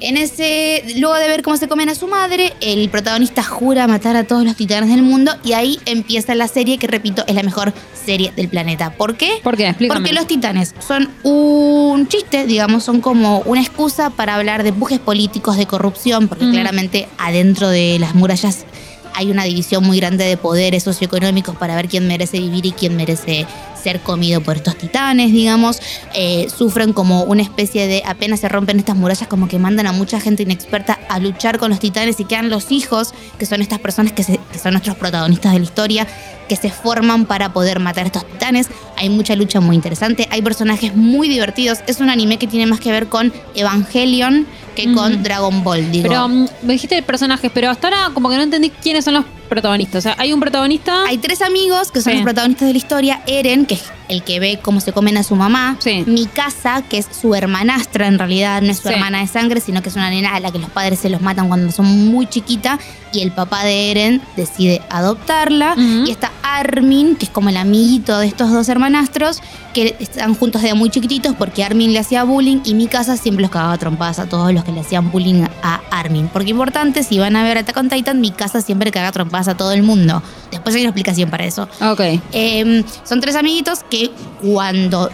[0.00, 4.16] En ese, luego de ver cómo se comen a su madre, el protagonista jura matar
[4.16, 7.42] a todos los titanes del mundo y ahí empieza la serie que, repito, es la
[7.42, 7.74] mejor
[8.06, 8.92] serie del planeta.
[8.94, 9.40] ¿Por qué?
[9.42, 9.68] ¿Por qué?
[9.68, 10.00] Explícame.
[10.00, 14.98] Porque los titanes son un chiste, digamos, son como una excusa para hablar de empujes
[15.00, 16.52] políticos, de corrupción, porque Mm.
[16.52, 18.64] claramente adentro de las murallas
[19.14, 22.96] hay una división muy grande de poderes socioeconómicos para ver quién merece vivir y quién
[22.96, 23.46] merece
[23.80, 25.80] ser comido por estos titanes, digamos.
[26.14, 29.92] Eh, sufren como una especie de, apenas se rompen estas murallas, como que mandan a
[29.92, 33.78] mucha gente inexperta a luchar con los titanes y quedan los hijos, que son estas
[33.78, 36.06] personas que, que son nuestros protagonistas de la historia,
[36.48, 38.68] que se forman para poder matar a estos titanes.
[38.96, 41.78] Hay mucha lucha muy interesante, hay personajes muy divertidos.
[41.86, 44.46] Es un anime que tiene más que ver con Evangelion
[44.86, 45.22] que con.
[45.22, 46.08] Dragon Ball, digo.
[46.08, 49.24] Pero mm, me dijiste personajes, pero hasta ahora como que no entendí quiénes son los
[49.48, 49.98] protagonistas.
[49.98, 51.04] O sea, hay un protagonista.
[51.06, 52.18] Hay tres amigos que son Sí.
[52.18, 53.22] los protagonistas de la historia.
[53.26, 55.76] Eren, que es el que ve cómo se comen a su mamá.
[55.80, 56.04] Sí.
[56.06, 58.94] Mikasa, que es su hermanastra en realidad, no es su Sí.
[58.94, 61.20] hermana de sangre, sino que es una nena a la que los padres se los
[61.20, 62.78] matan cuando son muy chiquita.
[63.12, 65.74] Y el papá de Eren decide adoptarla.
[65.76, 69.40] Y está Armin, que es como el amiguito de estos dos hermanastros,
[69.72, 73.50] que están juntos desde muy chiquititos porque Armin le hacía bullying y Mikasa siempre los
[73.50, 76.28] cagaba trompadas a todos los que le hacían bullying a Armin.
[76.28, 79.72] Porque importante, si van a ver Attack on Titan, Mikasa siempre caga trompadas a todo
[79.72, 80.22] el mundo.
[80.50, 81.68] Después hay una explicación para eso.
[81.80, 82.00] Ok.
[82.32, 84.10] Eh, son tres amiguitos que
[84.42, 85.10] cuando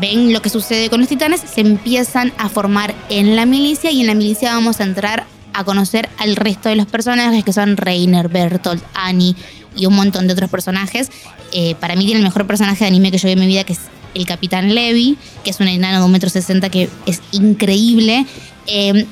[0.00, 4.02] ven lo que sucede con los titanes se empiezan a formar en la milicia y
[4.02, 7.76] en la milicia vamos a entrar a conocer al resto de los personajes que son
[7.76, 9.34] Reiner, Bertolt, Annie
[9.76, 11.10] y un montón de otros personajes.
[11.52, 13.64] Eh, para mí tiene el mejor personaje de anime que yo vi en mi vida
[13.64, 13.80] que es
[14.14, 18.26] el Capitán Levi, que es un enano de un metro sesenta que es increíble.
[18.66, 19.06] Eh,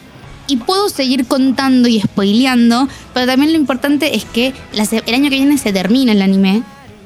[0.49, 5.37] y puedo seguir contando y spoileando, pero también lo importante es que el año que
[5.37, 6.63] viene se termina el anime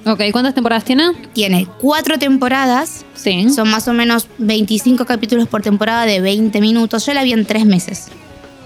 [0.07, 1.13] Ok, ¿cuántas temporadas tiene?
[1.35, 3.51] Tiene cuatro temporadas, Sí.
[3.51, 7.05] son más o menos 25 capítulos por temporada de 20 minutos.
[7.05, 8.07] Yo la vi en tres meses.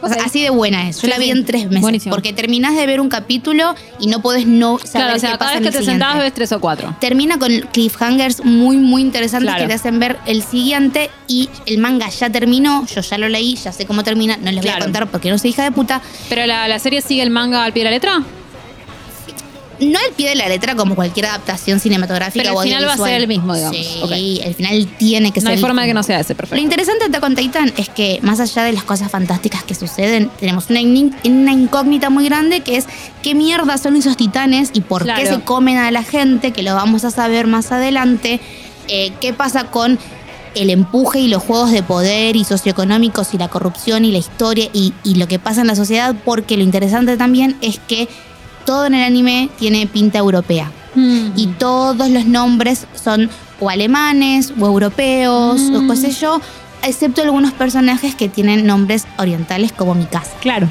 [0.05, 0.27] O sea, Ok.
[0.27, 0.97] así de buena es.
[0.97, 1.81] Yo Sí, la vi en tres meses.
[1.81, 2.15] Buenísimo.
[2.15, 5.31] Porque terminás de ver un capítulo y no podés no saber Claro, o qué sea,
[5.33, 6.95] pasa cada vez que te sentás ves tres o cuatro.
[7.01, 9.63] Termina con cliffhangers muy, muy interesantes Claro.
[9.65, 13.57] que te hacen ver el siguiente y el manga ya terminó, yo ya lo leí,
[13.57, 16.01] ya sé cómo termina, no les voy a contar porque no soy hija de puta.
[16.29, 18.23] ¿Pero la, la serie sigue el manga al pie de la letra?
[19.81, 22.93] No al pie de la letra como cualquier adaptación cinematográfica Pero el o final va
[22.93, 23.77] a ser el mismo, digamos.
[23.77, 24.11] Sí, Ok.
[24.47, 26.37] el final tiene que No ser hay el forma de que no sea ese, Lo
[26.39, 26.63] perfecto.
[26.63, 30.31] interesante de Attack on Titan es que más allá de las cosas fantásticas que suceden,
[30.39, 32.87] tenemos una, in- una incógnita muy grande que es
[33.23, 36.75] qué mierda son esos titanes y por qué se comen a la gente, que lo
[36.75, 38.41] vamos a saber más adelante.
[38.89, 39.99] Eh, ¿Qué pasa con
[40.55, 44.69] el empuje y los juegos de poder y socioeconómicos y la corrupción y la historia
[44.73, 46.15] y, y lo que pasa en la sociedad?
[46.25, 48.09] Porque lo interesante también es que
[48.65, 51.33] todo en el anime tiene pinta europea Mm.
[51.37, 53.29] y todos los nombres son
[53.61, 55.75] o alemanes o europeos Mm.
[55.77, 56.41] o qué sé yo,
[56.83, 60.33] excepto algunos personajes que tienen nombres orientales como Mikasa.
[60.41, 60.69] Claro.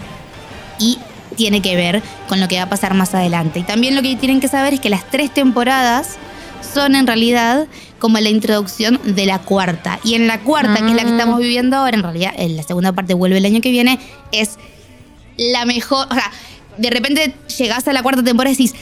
[0.80, 0.98] Y
[1.36, 3.60] tiene que ver con lo que va a pasar más adelante.
[3.60, 6.16] Y también lo que tienen que saber es que las tres temporadas
[6.74, 7.68] son en realidad
[8.00, 10.00] como la introducción de la cuarta.
[10.04, 11.18] Y en la cuarta, que es la que Ah.
[11.18, 14.00] estamos viviendo ahora, en realidad en la segunda parte vuelve el año que viene,
[14.32, 14.58] es
[15.38, 16.08] la mejor.
[16.10, 16.30] O sea,
[16.78, 18.74] de repente llegás a la cuarta temporada y decís.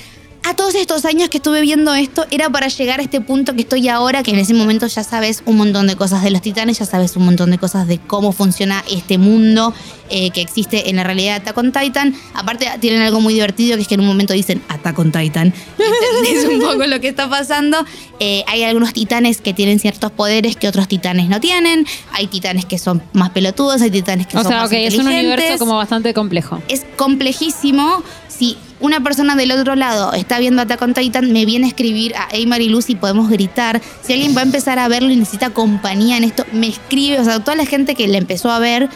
[0.43, 3.61] A todos estos años que estuve viendo esto, era para llegar a este punto que
[3.61, 6.79] estoy ahora, que en ese momento ya sabes un montón de cosas de los titanes,
[6.79, 9.73] ya sabes un montón de cosas de cómo funciona este mundo
[10.09, 12.15] eh, que existe en la realidad de Attack on Titan.
[12.33, 15.53] Aparte, tienen algo muy divertido, que es que en un momento dicen Attack on Titan.
[16.27, 17.85] Es un poco lo que está pasando.
[18.19, 21.85] Eh, hay algunos titanes que tienen ciertos poderes que otros titanes no tienen.
[22.13, 24.95] Hay titanes que son más pelotudos, hay titanes que O son sea, más ok, es
[24.95, 26.61] un universo inteligentes como bastante complejo.
[26.67, 28.03] es complejísimo.
[28.27, 32.13] Si una persona del otro lado está viendo Attack on Titan, me viene a escribir
[32.15, 33.81] a Eymar y Lucy, podemos gritar.
[34.01, 37.19] Si alguien va a empezar a verlo y necesita compañía en esto, me escribe.
[37.19, 38.89] O sea, toda la gente que le empezó a ver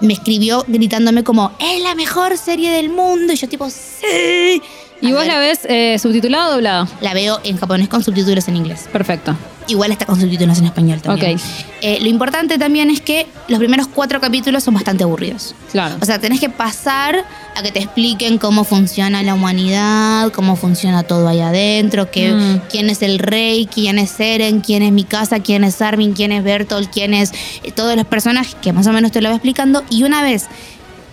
[0.00, 3.32] me escribió gritándome como, es la mejor serie del mundo.
[3.32, 4.62] Y yo tipo, sí.
[5.00, 6.88] ¿Y A vos ver, la ves eh, subtitulada o doblada?
[7.00, 8.88] La veo en japonés con subtítulos en inglés.
[8.92, 9.36] Perfecto.
[9.68, 11.36] Igual está con subtítulos en español también.
[11.36, 11.42] Ok.
[11.82, 15.54] Eh, lo importante también es que los primeros cuatro capítulos son bastante aburridos.
[15.72, 15.96] Claro.
[16.00, 17.24] O sea, tenés que pasar
[17.56, 22.60] a que te expliquen cómo funciona la humanidad, cómo funciona todo ahí adentro, que, Mm.
[22.70, 26.44] quién es el rey, quién es Eren, quién es Mikasa, quién es Armin, quién es
[26.44, 27.32] Bertolt, quién es
[27.64, 29.82] eh, todos los personajes que más o menos te lo va explicando.
[29.90, 30.46] Y una vez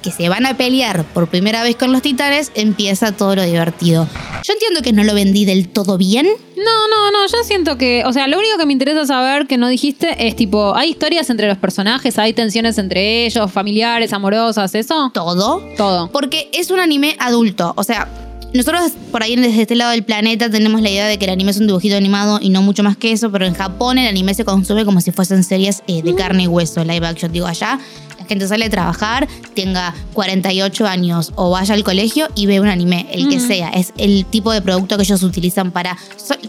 [0.03, 4.07] que se van a pelear por primera vez con los titanes, empieza todo lo divertido.
[4.43, 6.27] Yo entiendo que no lo vendí del todo bien.
[6.55, 9.57] No, no, no, yo siento que, o sea, lo único que me interesa saber que
[9.57, 12.19] no dijiste es tipo, ¿hay historias entre los personajes?
[12.19, 15.09] ¿Hay tensiones entre ellos, familiares, amorosas, eso?
[15.13, 15.63] Todo.
[15.77, 16.11] Todo.
[16.11, 17.73] Porque es un anime adulto.
[17.75, 18.07] O sea,
[18.53, 21.49] nosotros por ahí desde este lado del planeta tenemos la idea de que el anime
[21.49, 24.35] es un dibujito animado y no mucho más que eso, pero en Japón el anime
[24.35, 27.31] se consume como si fuesen series eh, de carne y hueso, live action.
[27.31, 27.79] Digo, allá
[28.23, 32.67] la gente sale a trabajar, tenga 48 años o vaya al colegio y ve un
[32.67, 33.47] anime, el que Mm.
[33.47, 33.69] sea.
[33.69, 35.97] Es el tipo de producto que ellos utilizan para,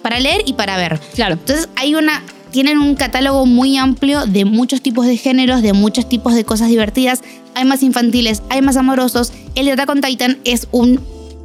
[0.02, 1.00] para leer y para ver.
[1.14, 1.34] Claro.
[1.34, 2.22] Entonces hay una.
[2.52, 6.68] Tienen un catálogo muy amplio de muchos tipos de géneros, de muchos tipos de cosas
[6.68, 7.20] divertidas.
[7.56, 9.32] Hay más infantiles, hay más amorosos.
[9.56, 11.00] El de Attack on Titan es un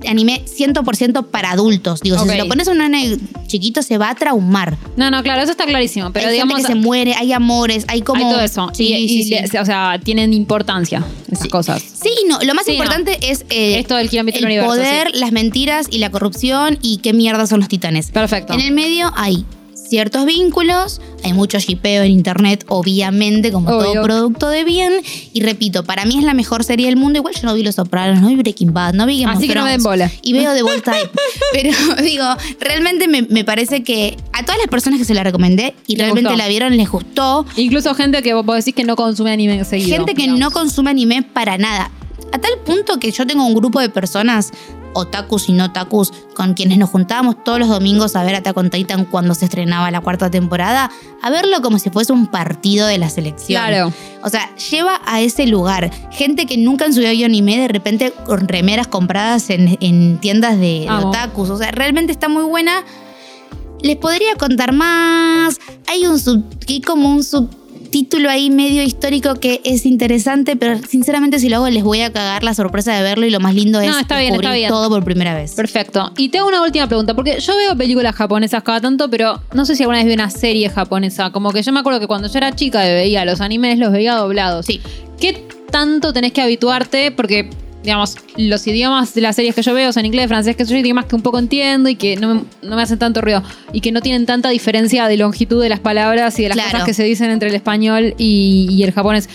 [0.08, 2.02] anime 100% para adultos.
[2.02, 2.24] Digo, Ok.
[2.24, 4.78] si se lo pones a un nene chiquito se va a traumar.
[4.96, 6.58] No, no, claro, eso está clarísimo, pero hay digamos...
[6.58, 8.26] gente que se muere, hay amores, hay como...
[8.26, 8.70] hay todo eso.
[8.74, 9.58] Sí, y, y sí, sí.
[9.58, 11.82] o sea, tienen importancia esas cosas.
[11.82, 12.74] Sí, no, lo más no.
[12.74, 17.14] importante es eh, Esto del el universo, poder, las mentiras y la corrupción y qué
[17.14, 18.12] mierda son los titanes.
[18.12, 18.54] Perfecto.
[18.54, 19.46] En el medio hay
[19.90, 23.94] ciertos vínculos, hay mucho shipeo en internet, obviamente, como Obvio.
[23.94, 24.94] todo producto de bien.
[25.34, 27.18] Y repito, para mí es la mejor serie del mundo.
[27.20, 29.50] Igual yo no vi Los Sopranos, no vi Breaking Bad, no vi Game Así of
[29.50, 30.12] que no me Thrones, den bola.
[30.22, 31.10] Y veo The Bold Type.
[31.54, 31.72] Pero
[32.04, 32.26] digo,
[32.60, 36.04] realmente me, me parece que a todas las personas que se la recomendé y Les
[36.06, 36.38] realmente gustó.
[36.44, 37.46] la vieron, les gustó.
[37.56, 39.98] Incluso gente que vos decís que no consume anime seguido.
[39.98, 40.40] Gente que digamos.
[40.40, 41.92] no consume anime para nada.
[42.32, 44.52] A tal punto que yo tengo un grupo de personas,
[44.94, 48.70] otakus y no otakus, con quienes nos juntábamos todos los domingos a ver Attack on
[48.70, 52.98] Titan cuando se estrenaba la cuarta temporada, a verlo como si fuese un partido de
[52.98, 53.62] la selección.
[53.62, 53.94] Claro.
[54.24, 57.68] O sea, lleva a ese lugar gente que nunca en su vida vio anime, de
[57.68, 61.50] repente con remeras compradas en, en tiendas de, de otakus.
[61.50, 62.84] O sea, realmente está muy buena.
[63.82, 65.58] Les podría contar más.
[65.88, 67.24] Hay un sub, hay como un
[67.90, 72.14] subtítulo ahí medio histórico que es interesante, pero sinceramente si lo hago les voy a
[72.14, 74.56] cagar la sorpresa de verlo y lo más lindo es No, está bien, descubrir está
[74.56, 74.70] bien.
[74.70, 75.56] todo por primera vez.
[75.56, 76.12] Perfecto.
[76.16, 79.76] Y tengo una última pregunta, porque yo veo películas japonesas cada tanto, pero no sé
[79.76, 81.32] si alguna vez vi una serie japonesa.
[81.32, 84.14] Como que yo me acuerdo que cuando yo era chica veía los animes, los veía
[84.16, 84.68] doblados.
[84.68, 84.82] Sí.
[85.20, 87.12] ¿Qué tanto tenés que habituarte?
[87.12, 87.50] Porque
[87.84, 91.06] digamos, los idiomas de las series que yo veo son inglés, francés, que yo idiomas
[91.06, 93.42] que un poco entiendo y que no me, no me hacen tanto ruido
[93.74, 96.72] y que no tienen tanta diferencia de longitud de las palabras y de las Claro.
[96.72, 99.30] cosas que se dicen entre el español y, y el japonés.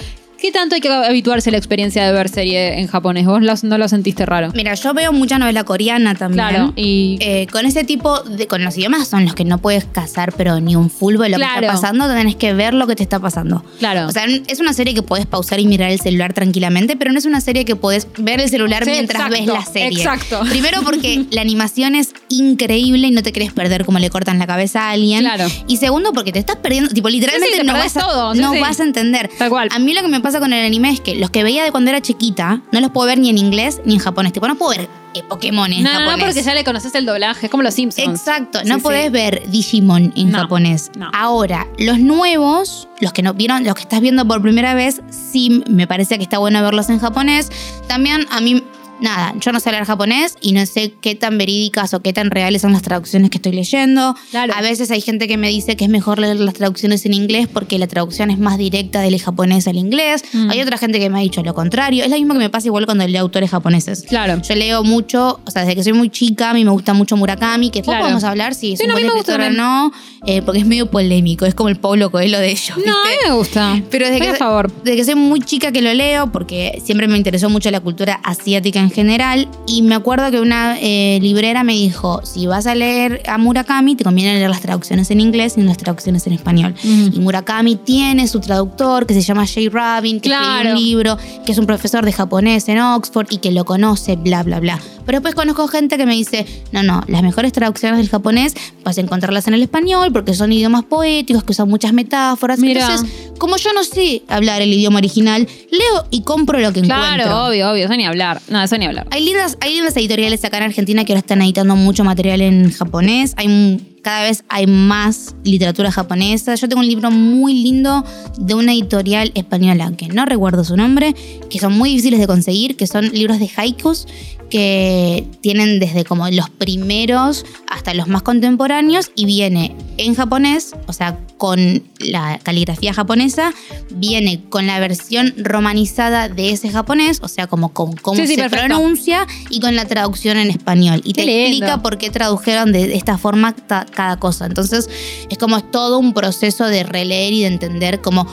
[0.44, 3.24] ¿Qué tanto hay que habituarse a la experiencia de ver serie en japonés?
[3.24, 4.52] ¿Vos los- no lo sentiste raro?
[4.54, 6.46] Mira, yo veo mucha novela coreana también.
[6.48, 8.46] Claro, y Eh, con ese tipo de.
[8.46, 11.38] Con los idiomas son los que no puedes cazar, pero ni un fulbo de lo
[11.38, 13.64] que está pasando, tenés que ver lo que te está pasando.
[13.78, 14.06] claro.
[14.06, 17.18] O sea, es una serie que podés pausar y mirar el celular tranquilamente, pero no
[17.18, 19.98] es una serie que podés ver el celular Sí, mientras exacto, ves la serie.
[19.98, 20.40] exacto.
[20.50, 24.46] Primero porque la animación es increíble y no te querés perder como le cortan la
[24.46, 25.20] cabeza a alguien.
[25.20, 25.46] Claro.
[25.68, 28.06] Y segundo porque te estás perdiendo, tipo, literalmente Sí, sí, te no, perdés vas a,
[28.06, 28.60] todo, sí, no sí.
[28.60, 29.30] vas a entender.
[29.38, 29.68] Tal cual.
[29.72, 31.70] A mí lo que me pasa con el anime es que los que veía de
[31.70, 34.32] cuando era chiquita no los puedo ver ni en inglés ni en japonés.
[34.32, 36.18] Tipo, no puedo ver eh, Pokémon en no, no, japonés.
[36.18, 38.08] no, porque ya le conoces el doblaje, es como los Simpsons.
[38.20, 38.80] Exacto, no sí.
[38.80, 40.90] podés ver Digimon en No, japonés.
[40.98, 41.10] no.
[41.14, 45.62] Ahora, los nuevos, los que no vieron, los que estás viendo por primera vez, sí
[45.68, 47.50] me parece que está bueno verlos en japonés.
[47.86, 48.62] También a mí,
[49.00, 52.30] nada, yo no sé hablar japonés y no sé qué tan verídicas o qué tan
[52.30, 54.14] reales son las traducciones que estoy leyendo.
[54.30, 54.52] Claro.
[54.56, 57.48] A veces hay gente que me dice que es mejor leer las traducciones en inglés
[57.52, 60.22] porque la traducción es más directa del japonés al inglés.
[60.32, 60.50] Mm.
[60.50, 62.04] Hay otra gente que me ha dicho lo contrario.
[62.04, 64.02] Es lo mismo que me pasa igual cuando leo autores japoneses.
[64.08, 64.40] Claro.
[64.42, 67.16] Yo leo mucho, o sea, desde que soy muy chica, a mí me gusta mucho
[67.16, 68.04] Murakami, que después Claro.
[68.04, 69.92] podemos hablar si es Sí, un no, buen escritor o no,
[70.26, 72.76] eh, porque es medio polémico, es como el Pablo Coelho de ellos.
[72.84, 73.80] No, a mí me gusta.
[73.90, 74.72] Pero desde que, a favor.
[74.82, 78.20] desde que soy muy chica que lo leo, porque siempre me interesó mucho la cultura
[78.24, 82.74] asiática en general, y me acuerdo que una eh, librera me dijo, si vas a
[82.74, 86.74] leer a Murakami, te conviene leer las traducciones en inglés y las traducciones en español.
[86.84, 87.08] Mm.
[87.12, 90.70] Y Murakami tiene su traductor, que se llama Jay Rabin, que escribió Claro.
[90.76, 94.42] un libro, que es un profesor de japonés en Oxford y que lo conoce, bla,
[94.42, 94.78] bla, bla.
[95.04, 98.98] Pero después conozco gente que me dice, no, no, las mejores traducciones del japonés vas
[98.98, 102.62] a encontrarlas en el español porque son idiomas poéticos, que usan muchas metáforas.
[102.62, 107.14] Entonces, como yo no sé hablar el idioma original, leo y compro lo que encuentro.
[107.14, 107.84] Claro, obvio, obvio.
[107.84, 108.40] Eso ni hablar.
[108.48, 109.06] No, eso ni hablar.
[109.10, 112.70] Hay lindas, hay lindas editoriales acá en Argentina que ahora están editando mucho material en
[112.72, 113.34] japonés.
[113.36, 116.54] Hay cada vez hay más literatura japonesa.
[116.54, 118.04] Yo tengo un libro muy lindo
[118.38, 121.14] de una editorial española que no recuerdo su nombre,
[121.48, 124.06] que son muy difíciles de conseguir, que son libros de haikus
[124.50, 130.92] que tienen desde como los primeros hasta los más contemporáneos y viene en japonés, o
[130.92, 133.52] sea, con la caligrafía japonesa,
[133.90, 138.34] viene con la versión romanizada de ese japonés, o sea, como con cómo Sí, sí,
[138.36, 138.66] se perfecto.
[138.66, 141.00] pronuncia y con la traducción en español.
[141.04, 141.46] Y Qué te lindo.
[141.66, 144.46] explica por qué tradujeron de esta forma cada cosa.
[144.46, 144.88] Entonces,
[145.28, 148.26] es como es todo un proceso de releer y de entender como,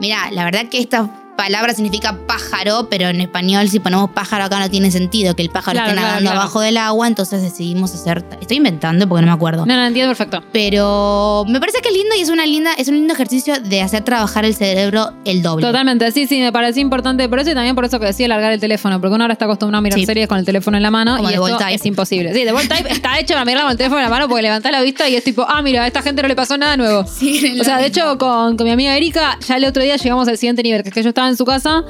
[0.00, 4.58] mira, la verdad que esta palabra significa pájaro, pero en español si ponemos pájaro acá
[4.58, 6.40] no tiene sentido que el pájaro Claro, esté nadando claro.
[6.40, 9.64] abajo del agua, entonces decidimos hacer, estoy inventando porque no me acuerdo.
[9.64, 10.42] No, no, entiendo perfecto.
[10.52, 13.80] Pero me parece que es lindo y es una linda, es un lindo ejercicio de
[13.82, 15.64] hacer trabajar el cerebro el doble.
[15.64, 18.52] Totalmente, sí, sí, me pareció importante por eso y también por eso que decía largar
[18.52, 20.06] el teléfono, porque uno ahora está acostumbrado a mirar Sí.
[20.06, 21.74] series con el teléfono en la mano Como y esto Type.
[21.74, 22.34] es imposible.
[22.34, 24.72] Sí, Bold Type está hecho para mirarla con el teléfono en la mano porque levantás
[24.72, 27.04] la vista y es tipo, ah, mira, a esta gente no le pasó nada nuevo.
[27.06, 30.26] Sí, O sea, de hecho, con, con mi amiga Erika, ya el otro día llegamos
[30.26, 31.84] al siguiente nivel, que es que yo estaba en su casa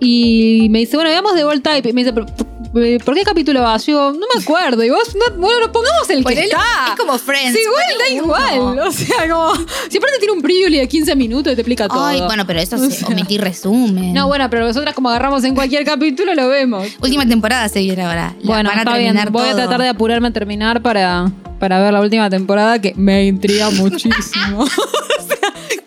[0.00, 1.88] y me dice, bueno, veamos Bold Type.
[1.90, 2.48] Y me dice, ¿por, por-
[3.04, 3.84] por qué capítulo vas?
[3.84, 4.84] Yo, no me acuerdo.
[4.84, 6.58] Y vos, no, bueno, pongamos el que está.
[6.92, 8.78] es como Friends, Sí, igual, da igual.
[8.86, 9.52] O sea, como,
[9.90, 12.04] si aparte tiene un preview de 15 minutos y te explica todo.
[12.04, 13.08] Ay, bueno, pero eso O sea.
[13.08, 14.14] omitir resumen.
[14.14, 16.86] No, bueno, pero nosotras como agarramos en cualquier capítulo lo vemos.
[17.02, 18.34] Última temporada se viene ahora.
[18.40, 19.18] La Bueno, van a está bien.
[19.32, 23.26] Voy a tratar de apurarme a terminar para, para ver la última temporada que me
[23.26, 24.64] intriga muchísimo.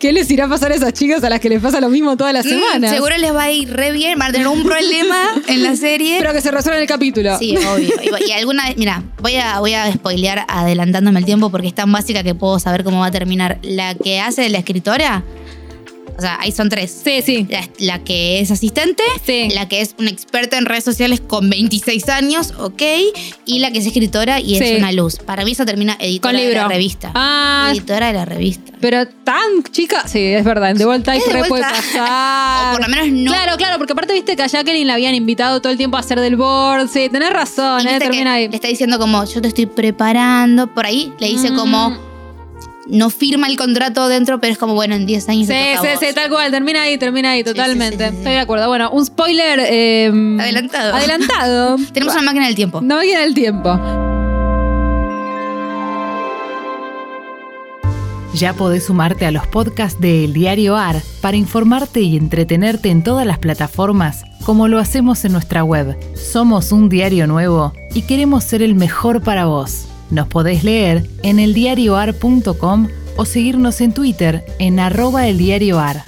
[0.04, 2.14] ¿qué les irá a pasar a esas chicas a las que les pasa lo mismo
[2.14, 2.90] toda la Mm, semana?
[2.90, 5.16] seguro les va a ir re bien, van a tener un problema
[5.48, 6.16] en la serie.
[6.20, 7.38] Pero que se resuelva en el capítulo.
[7.38, 7.88] Sí, obvio.
[8.02, 11.74] Y, y alguna vez, mira, voy a, voy a spoilear adelantándome el tiempo porque es
[11.74, 13.58] tan básica que puedo saber cómo va a terminar.
[13.62, 15.24] La que hace de la escritora,
[16.16, 17.00] o sea, ahí son tres.
[17.04, 17.46] Sí, sí.
[17.50, 19.48] La, la que es asistente, Sí.
[19.54, 22.82] la que es una experta en redes sociales con 26 años, ok,
[23.46, 24.74] y la que es escritora y es Sí.
[24.76, 25.16] una luz.
[25.16, 26.62] Para mí eso termina editora Con de libro.
[26.62, 27.12] la revista.
[27.14, 28.72] Ah, Editora de la revista.
[28.80, 30.06] pero tan chica.
[30.06, 30.70] Sí, es verdad.
[30.70, 32.64] En The World Type Es The re Bold puede pasar.
[32.64, 33.30] O por lo menos no.
[33.32, 36.00] Claro, claro, porque aparte viste que a Jacqueline la habían invitado todo el tiempo a
[36.00, 36.88] hacer del board.
[36.88, 38.48] Sí, tenés razón, Y eh, termina ahí.
[38.48, 40.66] Le está diciendo como, yo te estoy preparando.
[40.72, 41.56] Por ahí le dice Mm.
[41.56, 41.96] como,
[42.88, 45.78] no firma el contrato dentro, pero es como, bueno, en 10 años Sí, te toca
[45.78, 46.08] a sí, vos.
[46.08, 48.04] sí, tal cual, termina ahí, termina ahí, sí, totalmente.
[48.04, 48.16] sí, sí.
[48.18, 48.68] Estoy de acuerdo.
[48.68, 49.60] Bueno, un spoiler.
[49.68, 50.08] eh,
[50.40, 50.94] Adelantado.
[50.94, 51.76] Adelantado.
[51.92, 52.80] Tenemos una máquina del tiempo.
[52.82, 53.78] No viene el tiempo.
[58.34, 63.04] Ya podés sumarte a los podcasts de El Diario AR para informarte y entretenerte en
[63.04, 65.96] todas las plataformas, como lo hacemos en nuestra web.
[66.16, 69.86] Somos un diario nuevo y queremos ser el mejor para vos.
[70.14, 76.04] Nos podés leer en eldiarioar.com o seguirnos en Twitter en arroba eldiarioar.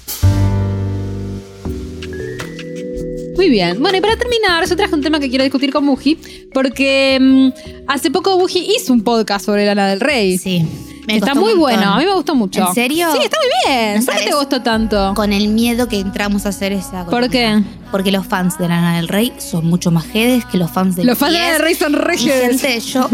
[3.34, 3.80] Muy bien.
[3.80, 6.20] Bueno, y para terminar, yo traje un tema que quiero discutir con Buji,
[6.54, 7.48] porque mm,
[7.88, 10.38] hace poco Buji hizo un podcast sobre Lana del Rey.
[10.38, 10.64] Sí.
[11.06, 12.66] Me está muy bueno, a mí me gustó mucho.
[12.68, 13.08] ¿En serio?
[13.12, 14.00] Sí, está muy bien.
[14.00, 15.12] No ¿Por qué te gustó tanto?
[15.14, 17.28] Con el miedo que entramos a hacer esa ¿Por columna.
[17.30, 17.62] qué?
[17.90, 21.04] Porque los fans de Lana del Rey son mucho más jedes que los fans de
[21.04, 21.38] Los fans de.
[21.38, 22.60] Lana del Rey son re jedes.
[22.60, 23.08] gente, yo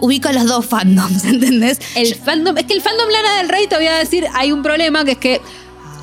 [0.00, 1.78] ubico a los dos fandoms, ¿entendés?
[1.94, 4.62] El fandom, es que el fandom Lana del Rey, te voy a decir, hay un
[4.62, 5.40] problema que es que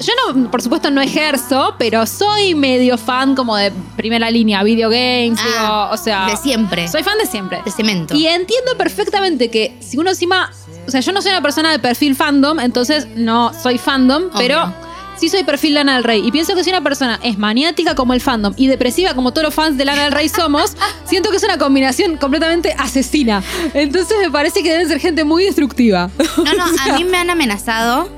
[0.01, 4.89] yo no, por supuesto, no ejerzo, pero soy medio fan como de primera línea, video
[4.89, 6.25] games, Ah, digo, o sea.
[6.27, 6.87] de siempre.
[6.87, 7.61] Soy fan de siempre.
[7.63, 8.13] De cemento.
[8.15, 10.51] Y entiendo perfectamente que si uno encima.
[10.87, 14.31] O sea, yo no soy una persona de perfil fandom, entonces no soy fandom, Obvio.
[14.37, 14.73] pero
[15.21, 16.25] sí soy perfil Lana del Rey.
[16.25, 19.45] Y pienso que si una persona es maniática como el fandom y depresiva como todos
[19.45, 23.43] los fans de Lana del Rey somos, siento que es una combinación completamente asesina.
[23.75, 26.09] Entonces me parece que deben ser gente muy destructiva.
[26.37, 28.09] No, no, a mí me han amenazado.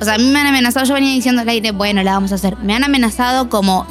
[0.00, 0.84] O sea, a mí me han amenazado.
[0.84, 2.58] Yo venía diciendo al aire, bueno, la vamos a hacer.
[2.58, 3.86] Me han amenazado como.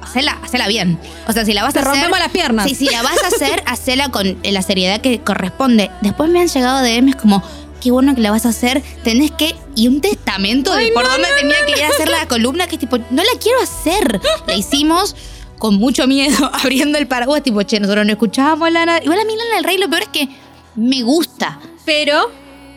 [0.00, 1.00] Hacela, hacela bien.
[1.26, 1.92] O sea, si la vas Te a hacer.
[1.94, 2.66] rompemos las piernas.
[2.68, 5.90] Sí, si la vas a hacer, hacela con la seriedad que corresponde.
[6.02, 7.42] Después me han llegado DMs como.
[7.86, 8.82] Qué bueno que la vas a hacer.
[9.04, 9.54] Tenés que.
[9.76, 12.66] Y un testamento de por no, dónde no, tenía que ir a hacer la columna,
[12.66, 14.20] que es tipo, no la quiero hacer.
[14.44, 15.14] La hicimos
[15.56, 18.98] con mucho miedo, abriendo el paraguas, tipo, che, nosotros no escuchábamos Lana.
[19.04, 20.28] Igual a mí Lana del Rey, lo peor es que
[20.74, 21.60] me gusta.
[21.84, 22.28] Pero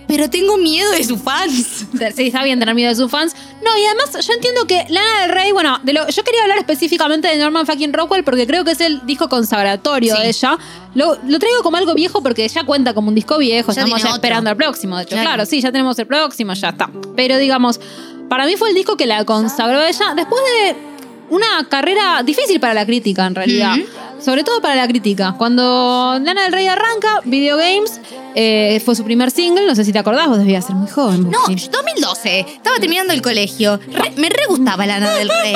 [0.10, 1.86] Pero tengo miedo de sus fans.
[2.16, 3.36] Sí, está bien tener miedo de sus fans.
[3.64, 6.58] No, y además yo entiendo que Lana del Rey, bueno, de lo, yo quería hablar
[6.58, 10.22] específicamente de Norman fucking Rockwell porque creo que es el disco consagratorio Sí.
[10.24, 10.58] de ella.
[10.96, 13.72] Lo, lo traigo como algo viejo porque ya cuenta como un disco viejo.
[13.72, 14.16] Ya Estamos otro.
[14.16, 15.12] esperando el próximo, de hecho.
[15.12, 15.28] Claro.
[15.30, 15.46] Claro.
[15.46, 16.90] sí, ya tenemos el próximo, ya está.
[17.16, 17.80] Pero digamos,
[18.30, 20.76] para mí fue el disco que la consagró ella después de
[21.30, 23.76] una carrera difícil para la crítica, en realidad.
[24.24, 25.36] Sobre todo para la crítica.
[25.38, 28.02] Cuando Lana del Rey arranca, Video Games
[28.36, 29.66] eh, fue su primer single.
[29.66, 31.30] No sé si te acordás, vos debías ser muy joven.
[31.32, 31.70] No, Buji.
[31.72, 32.40] 2012.
[32.42, 33.80] Estaba terminando el colegio.
[33.94, 35.54] Re- me re gustaba Lana del Rey.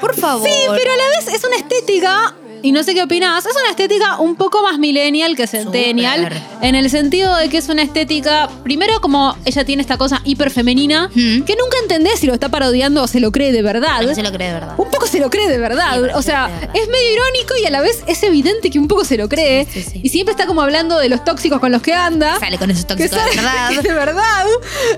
[0.00, 0.48] Por favor.
[0.48, 3.70] Sí, pero a la vez es una estética, y no sé qué opinás, es una
[3.70, 6.28] estética un poco más millennial que centennial,
[6.62, 10.50] en el sentido de que es una estética, primero como ella tiene esta cosa hiper
[10.50, 11.42] femenina, Mm.
[11.42, 14.02] que nunca entendés si lo está parodiando o se lo cree de verdad.
[14.02, 14.74] No se lo cree de verdad.
[14.78, 16.00] Un poco se lo cree de verdad.
[16.14, 19.16] O sea, es medio irónico y a la vez es evidente que un poco se
[19.16, 19.66] lo cree.
[19.66, 20.00] Sí, sí, sí.
[20.02, 22.38] Y siempre está como hablando de los tóxicos con los que anda.
[22.38, 23.70] Sale con esos tóxicos de verdad.
[23.82, 24.46] de verdad.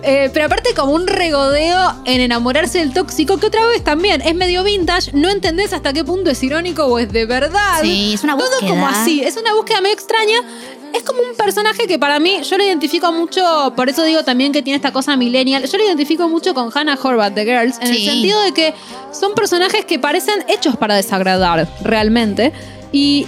[0.02, 4.34] Eh, pero aparte como un regodeo en enamorarse del tóxico, que otra vez también es
[4.34, 7.80] medio vintage, no entendés hasta qué punto es irónico o es de verdad.
[7.80, 8.70] Sí, es una Todo búsqueda.
[8.70, 10.38] como así, es una búsqueda medio extraña.
[10.94, 14.52] Es como un personaje que para mí, yo lo identifico mucho, por eso digo también
[14.52, 17.88] que tiene esta cosa millennial, yo lo identifico mucho con Hannah Horvath de Girls, en
[17.88, 18.74] el sentido de que
[19.12, 22.52] son personajes que parecen hechos para desagradar, realmente.
[22.92, 23.26] Y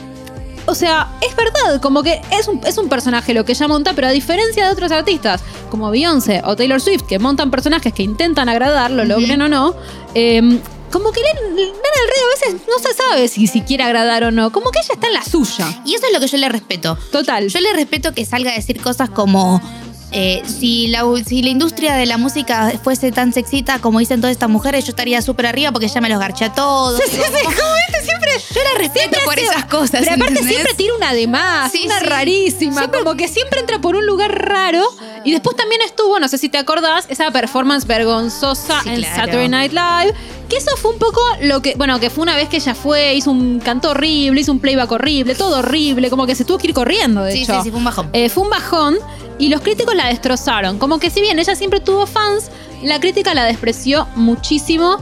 [0.66, 3.94] o sea, es verdad, como que es un, es un personaje lo que ella monta,
[3.94, 8.04] pero a diferencia de otros artistas, como Beyoncé o Taylor Swift, que montan personajes que
[8.04, 9.74] intentan agradar, lo logren o no,
[10.14, 14.24] eh, como que Lana del Rey a veces no se sabe si, si quiere agradar
[14.24, 15.80] o no, como que ella está en la suya.
[15.84, 16.96] Y eso es lo que yo le respeto.
[17.12, 17.48] Total.
[17.48, 19.60] Yo le respeto que salga a decir cosas como.
[20.12, 24.32] eh, si, la, si la industria de la música fuese tan sexita como dicen todas
[24.32, 27.00] estas mujeres, yo estaría súper arriba porque ya me los garché a todos.
[27.04, 28.30] Sí, sí, sí, como viste, siempre.
[28.54, 30.00] Yo la respeto por esas cosas.
[30.00, 30.54] Pero aparte ¿entendés?
[30.54, 32.06] siempre tira una de más, Sí, una sí.
[32.06, 34.82] rarísima, como que siempre entra por un lugar raro.
[35.24, 39.16] Y después también estuvo, no sé si te acordás, esa performance vergonzosa Sí, en claro.
[39.16, 40.14] Saturday Night Live.
[40.48, 43.14] Que eso fue un poco lo que, bueno, que fue una vez que ella fue,
[43.14, 46.68] hizo un canto horrible, hizo un playback horrible, todo horrible, como que se tuvo que
[46.68, 47.54] ir corriendo, de Sí, hecho.
[47.54, 48.08] sí, sí, fue un bajón.
[48.12, 48.96] Eh, fue un bajón
[49.38, 50.78] y los críticos la destrozaron.
[50.78, 52.50] Como que si bien ella siempre tuvo fans,
[52.82, 54.98] la crítica la despreció muchísimo.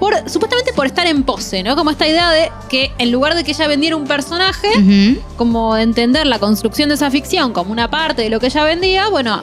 [0.00, 1.74] Por, supuestamente por estar en pose, ¿no?
[1.74, 4.68] Como esta idea de que en lugar de que ella vendiera un personaje,
[5.36, 8.62] como de entender la construcción de esa ficción como una parte de lo que ella
[8.62, 9.42] vendía, bueno,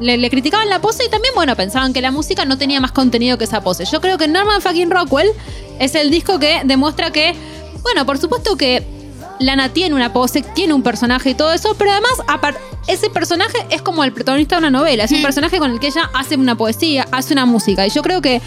[0.00, 2.92] le, le criticaban la pose y también, bueno, pensaban que la música no tenía más
[2.92, 3.84] contenido que esa pose.
[3.84, 5.28] Yo creo que Norman fucking Rockwell
[5.78, 7.34] es el disco que demuestra que,
[7.82, 8.84] bueno, por supuesto que
[9.38, 13.56] Lana tiene una pose, tiene un personaje y todo eso, pero además apar- ese personaje
[13.70, 15.22] es como el protagonista de una novela, es un Mm.
[15.22, 17.86] personaje con el que ella hace una poesía, hace una música.
[17.86, 18.40] Y yo creo que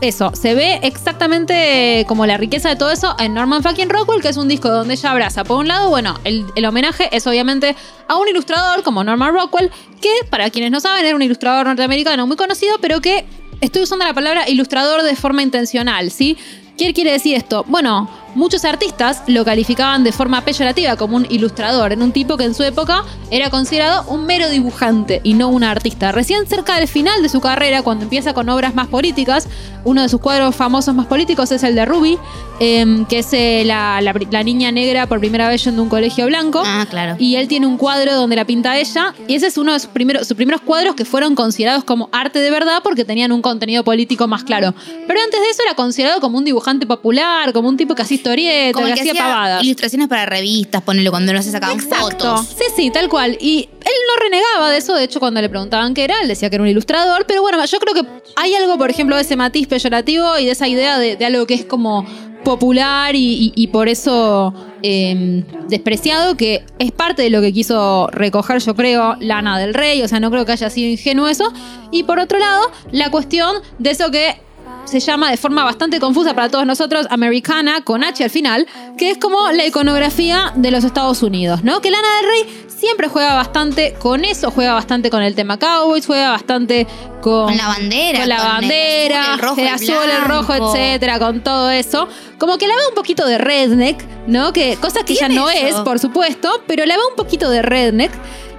[0.00, 4.28] eso, se ve exactamente como la riqueza de todo eso en Norman fucking Rockwell, que
[4.28, 5.44] es un disco donde ella abraza.
[5.44, 7.74] Por un lado, bueno, el, el homenaje es obviamente
[8.08, 12.26] a un ilustrador como Norman Rockwell, que para quienes no saben era un ilustrador norteamericano
[12.26, 13.24] muy conocido, pero que
[13.60, 16.36] estoy usando la palabra ilustrador de forma intencional, ¿sí?
[16.76, 17.64] ¿Qué quiere decir esto?
[17.66, 22.44] Bueno, muchos artistas lo calificaban de forma peyorativa como un ilustrador, en un tipo que
[22.44, 26.12] en su época era considerado un mero dibujante y no un artista.
[26.12, 29.48] Recién cerca del final de su carrera, cuando empieza con obras más políticas,
[29.84, 32.18] uno de sus cuadros famosos más políticos es el de Ruby,
[32.60, 35.88] em, que es eh, la, la- la niña negra por primera vez yendo a un
[35.88, 36.62] colegio blanco.
[36.64, 37.16] Ah, claro.
[37.18, 39.14] Y él tiene un cuadro donde la pinta ella.
[39.28, 42.38] Y ese es uno de sus primeros, sus primeros cuadros que fueron considerados como arte
[42.40, 44.74] de verdad porque tenían un contenido político más claro.
[45.06, 48.16] Pero antes de eso era considerado como un dibujante popular, como un tipo que hacía
[48.30, 49.62] historieta, Como que que hacía pavadas.
[49.64, 52.06] ilustraciones para revistas, ponele cuando no se sacaban Exacto.
[52.36, 52.46] fotos.
[52.48, 53.36] Sí, sí, tal cual.
[53.40, 54.94] Y él no renegaba de eso.
[54.94, 57.24] De hecho, cuando le preguntaban qué era, él decía que era un ilustrador.
[57.26, 58.02] Pero bueno, yo creo que
[58.36, 61.46] hay algo, por ejemplo, de ese matiz peyorativo y de esa idea de, de algo
[61.46, 62.04] que es como
[62.44, 68.08] popular y, y- y por eso eh, despreciado, que es parte de lo que quiso
[68.12, 70.00] recoger, yo creo, Lana del Rey.
[70.02, 71.52] O sea, no creo que haya sido ingenuo eso.
[71.90, 74.40] Y por otro lado, la cuestión de eso que
[74.86, 78.66] se llama de forma bastante confusa para todos nosotros Americana con H al final,
[78.96, 81.80] que es como la iconografía de los Estados Unidos, ¿no?
[81.80, 86.06] Que Lana del Rey siempre juega bastante con eso, juega bastante con el tema Cowboys,
[86.06, 86.86] juega bastante
[87.20, 90.24] con, Con la bandera, con la con el bandera, azul, el rojo, el azul, el
[90.24, 92.08] rojo, etcétera, con todo eso.
[92.38, 94.52] Como que le va un poquito de redneck, ¿no?
[94.52, 95.66] Que cosas que ya no eso.
[95.66, 98.12] es, por supuesto, pero le va un poquito de redneck.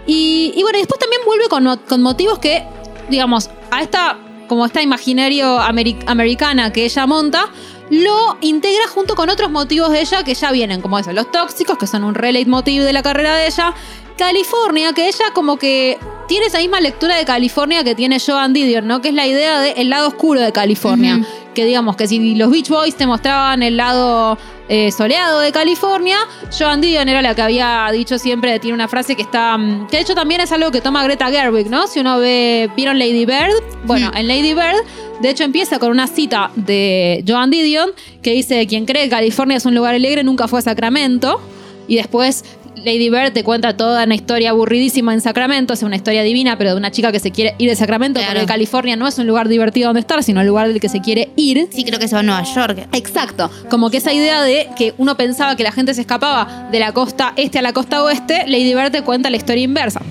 [0.07, 2.63] Y, y bueno, y después también vuelve con, con motivos que,
[3.09, 4.17] digamos, a esta,
[4.47, 7.45] como esta imaginario ameri- americana que ella monta,
[7.89, 11.77] lo integra junto con otros motivos de ella que ya vienen, como eso, los tóxicos,
[11.77, 13.73] que son un re leitmotiv de la carrera de ella.
[14.17, 18.87] California, que ella como que tiene esa misma lectura de California que tiene Joan Didion,
[18.87, 18.99] ¿no?
[18.99, 21.19] Que es la idea del lado oscuro de California.
[21.57, 24.37] Que digamos que si los Beach Boys te mostraban el lado
[24.69, 26.15] eh, soleado de California,
[26.55, 29.97] Joan Didion era la que había dicho siempre, tiene una frase que está, mm, que
[29.97, 31.87] de hecho también es algo que toma Greta Gerwig, ¿no?
[31.87, 33.55] Si uno ve, ¿vieron Lady Bird?
[33.85, 34.17] Bueno, Mm.
[34.17, 34.85] en Lady Bird,
[35.19, 37.89] de hecho empieza con una cita de Joan Didion
[38.21, 41.41] que dice, quien cree que California es un lugar alegre nunca fue a Sacramento.
[41.87, 42.45] Y después
[42.87, 46.71] Lady Bird te cuenta toda una historia aburridísima en Sacramento, es una historia divina, pero
[46.71, 48.35] de una chica que se quiere ir de Sacramento Claro.
[48.35, 51.01] porque California no es un lugar divertido donde estar, sino el lugar del que se
[51.01, 51.67] quiere ir.
[51.69, 52.87] Sí, creo que se va a Nueva York.
[52.93, 56.79] Exacto, como que esa idea de que uno pensaba que la gente se escapaba de
[56.79, 60.01] la costa este a la costa oeste, Lady Bird te cuenta la historia inversa.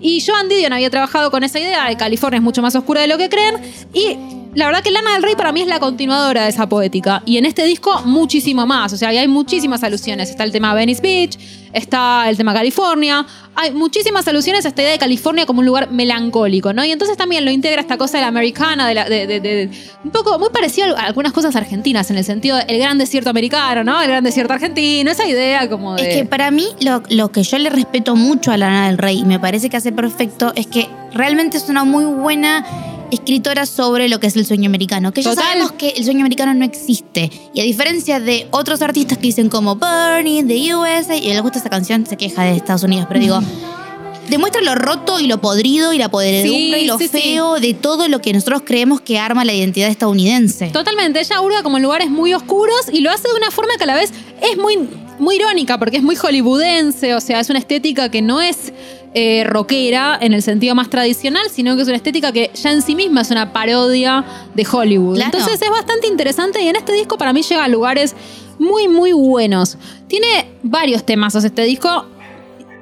[0.00, 3.06] Y Joan Didion había trabajado con esa idea de California es mucho más oscura de
[3.06, 3.54] lo que creen
[3.94, 4.16] y
[4.54, 7.38] la verdad que Lana del Rey para mí es la continuadora de esa poética y
[7.38, 11.38] en este disco muchísimo más, o sea, hay muchísimas alusiones, está el tema Venice Beach,
[11.72, 13.26] está el tema California,
[13.56, 16.84] hay muchísimas alusiones a esta idea de California como un lugar melancólico, ¿no?
[16.84, 19.70] Y entonces también lo integra esta cosa de la americana, de, la, de, de- de-
[20.04, 23.82] un poco muy parecido a algunas cosas argentinas, en el sentido del gran desierto americano,
[23.84, 24.00] ¿no?
[24.00, 26.08] El gran desierto argentino, esa idea como de...
[26.10, 29.20] Es que para mí lo, lo que yo le respeto mucho a Lana del Rey
[29.20, 32.64] y me parece que hace perfecto es que realmente es una muy buena
[33.10, 35.12] escritora sobre lo que es el sueño americano.
[35.12, 37.30] Que ya sabemos que el sueño americano no existe.
[37.52, 41.58] Y a diferencia de otros artistas que dicen como Bernie, The USA, y le gusta
[41.58, 43.40] esa canción, se queja de Estados Unidos, pero digo...
[44.28, 47.20] Demuestra lo roto y lo podrido y la podredumbre Sí, y lo sí, sí.
[47.20, 50.70] feo de todo lo que nosotros creemos que arma la identidad estadounidense.
[50.70, 53.84] Totalmente, ella hurga como en lugares muy oscuros y lo hace de una forma que
[53.84, 54.88] a la vez es muy,
[55.18, 58.72] muy irónica porque es muy hollywoodense, o sea, es una estética que no es
[59.14, 62.82] eh, rockera en el sentido más tradicional, sino que es una estética que ya en
[62.82, 65.16] sí misma es una parodia de Hollywood.
[65.16, 65.30] Claro.
[65.32, 68.14] Entonces es bastante interesante y en este disco para mí llega a lugares
[68.58, 69.78] muy, muy buenos.
[70.08, 72.06] Tiene varios temazos este disco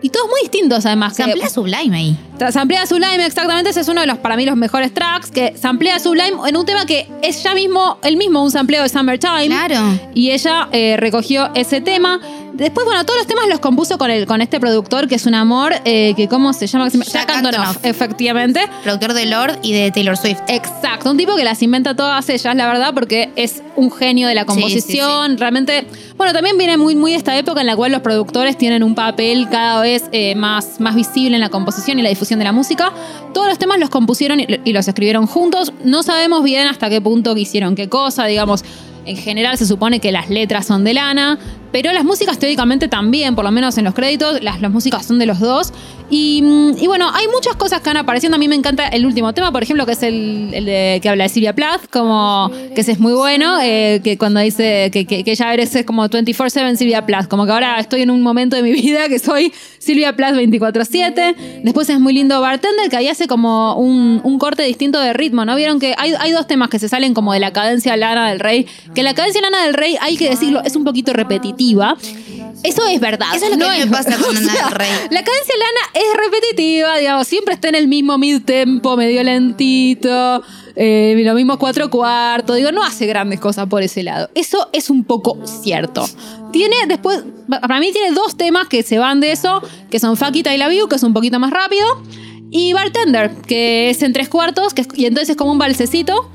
[0.03, 1.17] y todos muy distintos además.
[1.17, 2.17] que- Samplea Sublime ahí.
[2.51, 6.01] Samplea Sublime, exactamente, ese es uno de los, para mí, los mejores tracks, que samplea
[6.01, 9.47] Sublime en un tema que es ya mismo, el mismo, un sampleo de Summertime.
[9.47, 9.77] Claro.
[10.15, 12.21] Y ella eh, recogió ese tema.
[12.55, 15.35] Después, bueno, todos los temas los compuso con, el, con este productor, que es un
[15.35, 16.89] amor, eh, que ¿cómo se llama?
[16.89, 17.85] Jack Jack Antonoff, Antonoff.
[17.85, 18.61] efectivamente.
[18.83, 20.41] Productor de Lord y de Taylor Swift.
[20.49, 24.35] Exacto, un tipo que las inventa todas ellas, la verdad, porque es un genio de
[24.35, 25.39] la composición.
[25.39, 25.87] Realmente,
[26.17, 28.95] bueno, también viene muy, muy de esta época en la cual los productores tienen un
[28.95, 32.53] papel cada vez eh, más, más visible en la composición y la difusión de la
[32.53, 32.93] música.
[33.33, 35.73] Todos los temas los compusieron y, y los escribieron juntos.
[35.85, 38.63] No sabemos bien hasta qué punto hicieron qué cosa, digamos.
[39.05, 41.39] En general se supone que las letras son de Lana,
[41.73, 45.19] pero las músicas teóricamente también, por lo menos en los créditos, las, las músicas son
[45.19, 45.73] de los dos.
[46.15, 48.37] Y, mm, y bueno, hay muchas cosas que van apareciendo.
[48.37, 51.09] A mí me encanta el último tema, por ejemplo, que es el, el de, que
[51.09, 55.07] habla de Silvia Plath, como que ese es muy bueno, eh, que cuando dice que,
[55.07, 58.21] que, que ella eres es como 24-7 Silvia Plath, como que ahora estoy en un
[58.21, 61.63] momento de mi vida que soy Silvia Plath 24-7.
[61.65, 65.47] Después es muy lindo Bartender, que ahí hace como un, un corte distinto de ritmo,
[65.47, 65.57] ¿no?
[65.57, 68.41] Vieron que hay, hay dos temas que se salen como de la cadencia Lana del
[68.41, 71.97] Rey, que la cadencia Lana del Rey, hay que decirlo, es un poquito repetitiva.
[72.63, 73.29] Eso es verdad.
[73.35, 74.89] Eso es lo que me pasa con sea, del Rey.
[75.11, 80.43] La cadencia Lana es repetitiva, digamos, siempre está en el mismo mid tempo, medio lentito,
[80.77, 84.31] eh, lo mismo cuatro cuartos, digo, no hace grandes cosas por ese lado.
[84.35, 86.09] Eso es un poco cierto.
[86.53, 90.47] Tiene después, para mí tiene dos temas que se van de eso, que son It
[90.47, 92.03] I Love You, que es un poquito más rápido,
[92.51, 96.31] y Bartender, que es en tres cuartos, que es- y entonces es como un balsecito.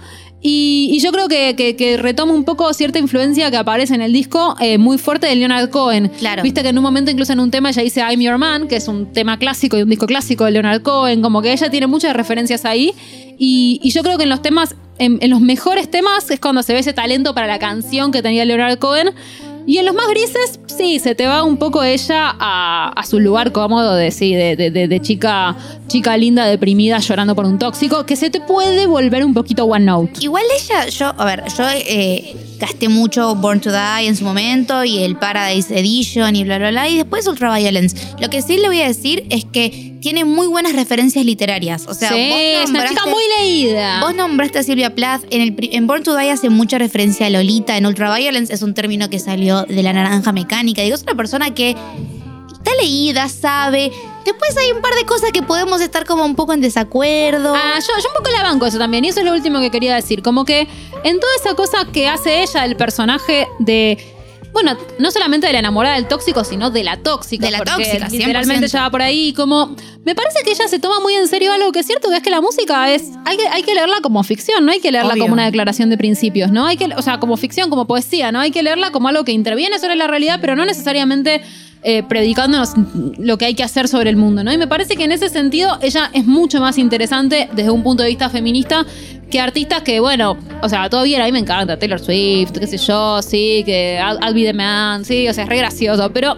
[0.49, 4.01] Y, y yo creo que, que- que retoma un poco cierta influencia que aparece en
[4.01, 6.07] el disco eh, muy fuerte de Leonard Cohen.
[6.19, 6.41] Claro.
[6.41, 8.77] Viste que en un momento, incluso en un tema, ella dice I'm Your Man, que
[8.77, 11.21] es un tema clásico y un disco clásico de Leonard Cohen.
[11.21, 12.93] Como que ella tiene muchas referencias ahí.
[13.37, 16.63] Y, y yo creo que en los temas, en, en los mejores temas, es cuando
[16.63, 19.09] se ve ese talento para la canción que tenía Leonard Cohen.
[19.68, 23.20] Y en los más grises, sí, se te va un poco ella a, a su
[23.20, 25.57] lugar cómodo de, sí, de, de- chica,
[25.88, 29.84] chica linda, deprimida, llorando por un tóxico, que se te puede volver un poquito one
[29.86, 30.13] note.
[30.22, 34.86] Igual ella, yo, a ver, yo eh, gasté mucho Born to Die en su momento
[34.86, 37.97] y el Paradise Edition y bla, bla, bla, y después Ultraviolence.
[38.22, 41.85] Lo que sí le voy a decir es que tiene muy buenas referencias literarias.
[41.87, 44.01] O sea, sí, vos es una chica muy leída.
[44.01, 45.23] Vos nombraste a Silvia Plath.
[45.29, 47.77] En, el, en Born to Die hace mucha referencia a Lolita.
[47.77, 50.81] En Ultraviolence es un término que salió de la naranja mecánica.
[50.81, 51.75] Digo, es una persona que
[52.51, 53.91] está leída, sabe.
[54.25, 57.53] Después hay un par de cosas que podemos estar como un poco en desacuerdo.
[57.55, 59.71] Ah, yo, yo un poco la banco eso también, y eso es lo último que
[59.71, 60.21] quería decir.
[60.21, 60.67] Como que
[61.03, 63.97] en toda esa cosa que hace ella, el personaje de.
[64.53, 67.45] Bueno, no solamente de la enamorada del tóxico, sino de la tóxica.
[67.45, 68.11] De la porque tóxica, 100%.
[68.11, 69.33] Literalmente ya va por ahí.
[69.33, 69.75] Como.
[70.03, 72.23] Me parece que ella se toma muy en serio algo que es cierto, que es
[72.23, 73.03] que la música es.
[73.25, 75.23] Hay que, hay que leerla como ficción, no hay que leerla Obvio.
[75.23, 76.65] como una declaración de principios, ¿no?
[76.65, 78.39] Hay que, o sea, como ficción, como poesía, ¿no?
[78.39, 81.41] Hay que leerla como algo que interviene sobre la realidad, pero no necesariamente
[81.84, 82.73] eh, predicándonos
[83.17, 84.51] lo que hay que hacer sobre el mundo, ¿no?
[84.51, 88.03] Y me parece que en ese sentido ella es mucho más interesante desde un punto
[88.03, 88.86] de vista feminista
[89.30, 92.78] que artistas que, bueno, o sea, bien, a mí me encanta Taylor Swift, qué sé
[92.78, 96.38] yo, sí, que I'll, I'll be the man, sí, o sea, es re gracioso, pero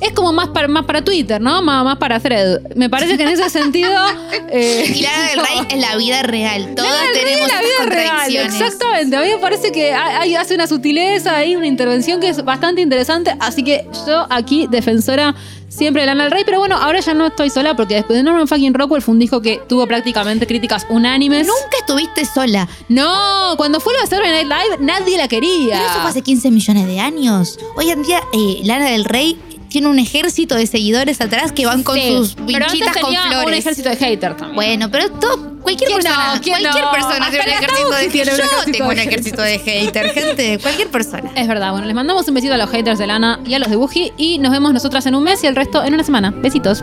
[0.00, 1.62] es como más para, más para Twitter, ¿no?
[1.62, 2.60] Más, más para thread.
[2.76, 3.90] Me parece que en ese sentido...
[4.50, 6.74] eh, y Lana del Rey es la vida real.
[6.74, 9.16] Todas Rey tenemos es la vida real, exactamente.
[9.16, 12.80] A mí me parece que hay, hace una sutileza ahí, una intervención que es bastante
[12.80, 13.34] interesante.
[13.40, 15.34] Así que yo aquí, defensora
[15.68, 16.42] siempre de Lana del Rey.
[16.44, 19.18] Pero bueno, ahora ya no estoy sola porque después de Norman fucking Rockwell fue un
[19.18, 21.46] disco que tuvo prácticamente críticas unánimes.
[21.46, 22.68] Nunca estuviste sola.
[22.88, 25.76] No, cuando fue lo de Saturday Night Live, nadie la quería.
[25.76, 27.58] Pero eso fue hace 15 millones de años.
[27.76, 29.38] Hoy en día, eh, Lana del Rey
[29.68, 33.04] tiene un ejército de seguidores atrás que van con Sí, sus pero antes pinchitas con
[33.12, 33.58] tenía un flores.
[33.60, 34.54] ejército de haters también.
[34.54, 36.08] Bueno, pero todo, cualquier ¿Quién no?
[36.10, 36.90] persona, ¿Quién cualquier no?
[36.92, 40.88] persona tiene un ejército de tiene Yo ejército tengo un ejército de hater, gente, cualquier
[40.88, 41.30] persona.
[41.34, 43.68] Es verdad, bueno, les mandamos un besito a los haters de Lana y a los
[43.70, 46.30] de Buji y nos vemos nosotras en un mes y el resto en una semana.
[46.30, 46.82] Besitos.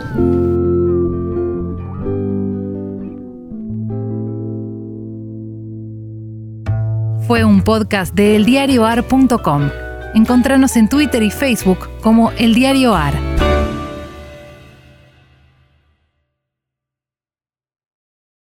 [7.26, 9.70] Fue un podcast de eldiarioar.com.
[10.16, 13.12] Encontranos en Twitter y Facebook como El Diario Ar.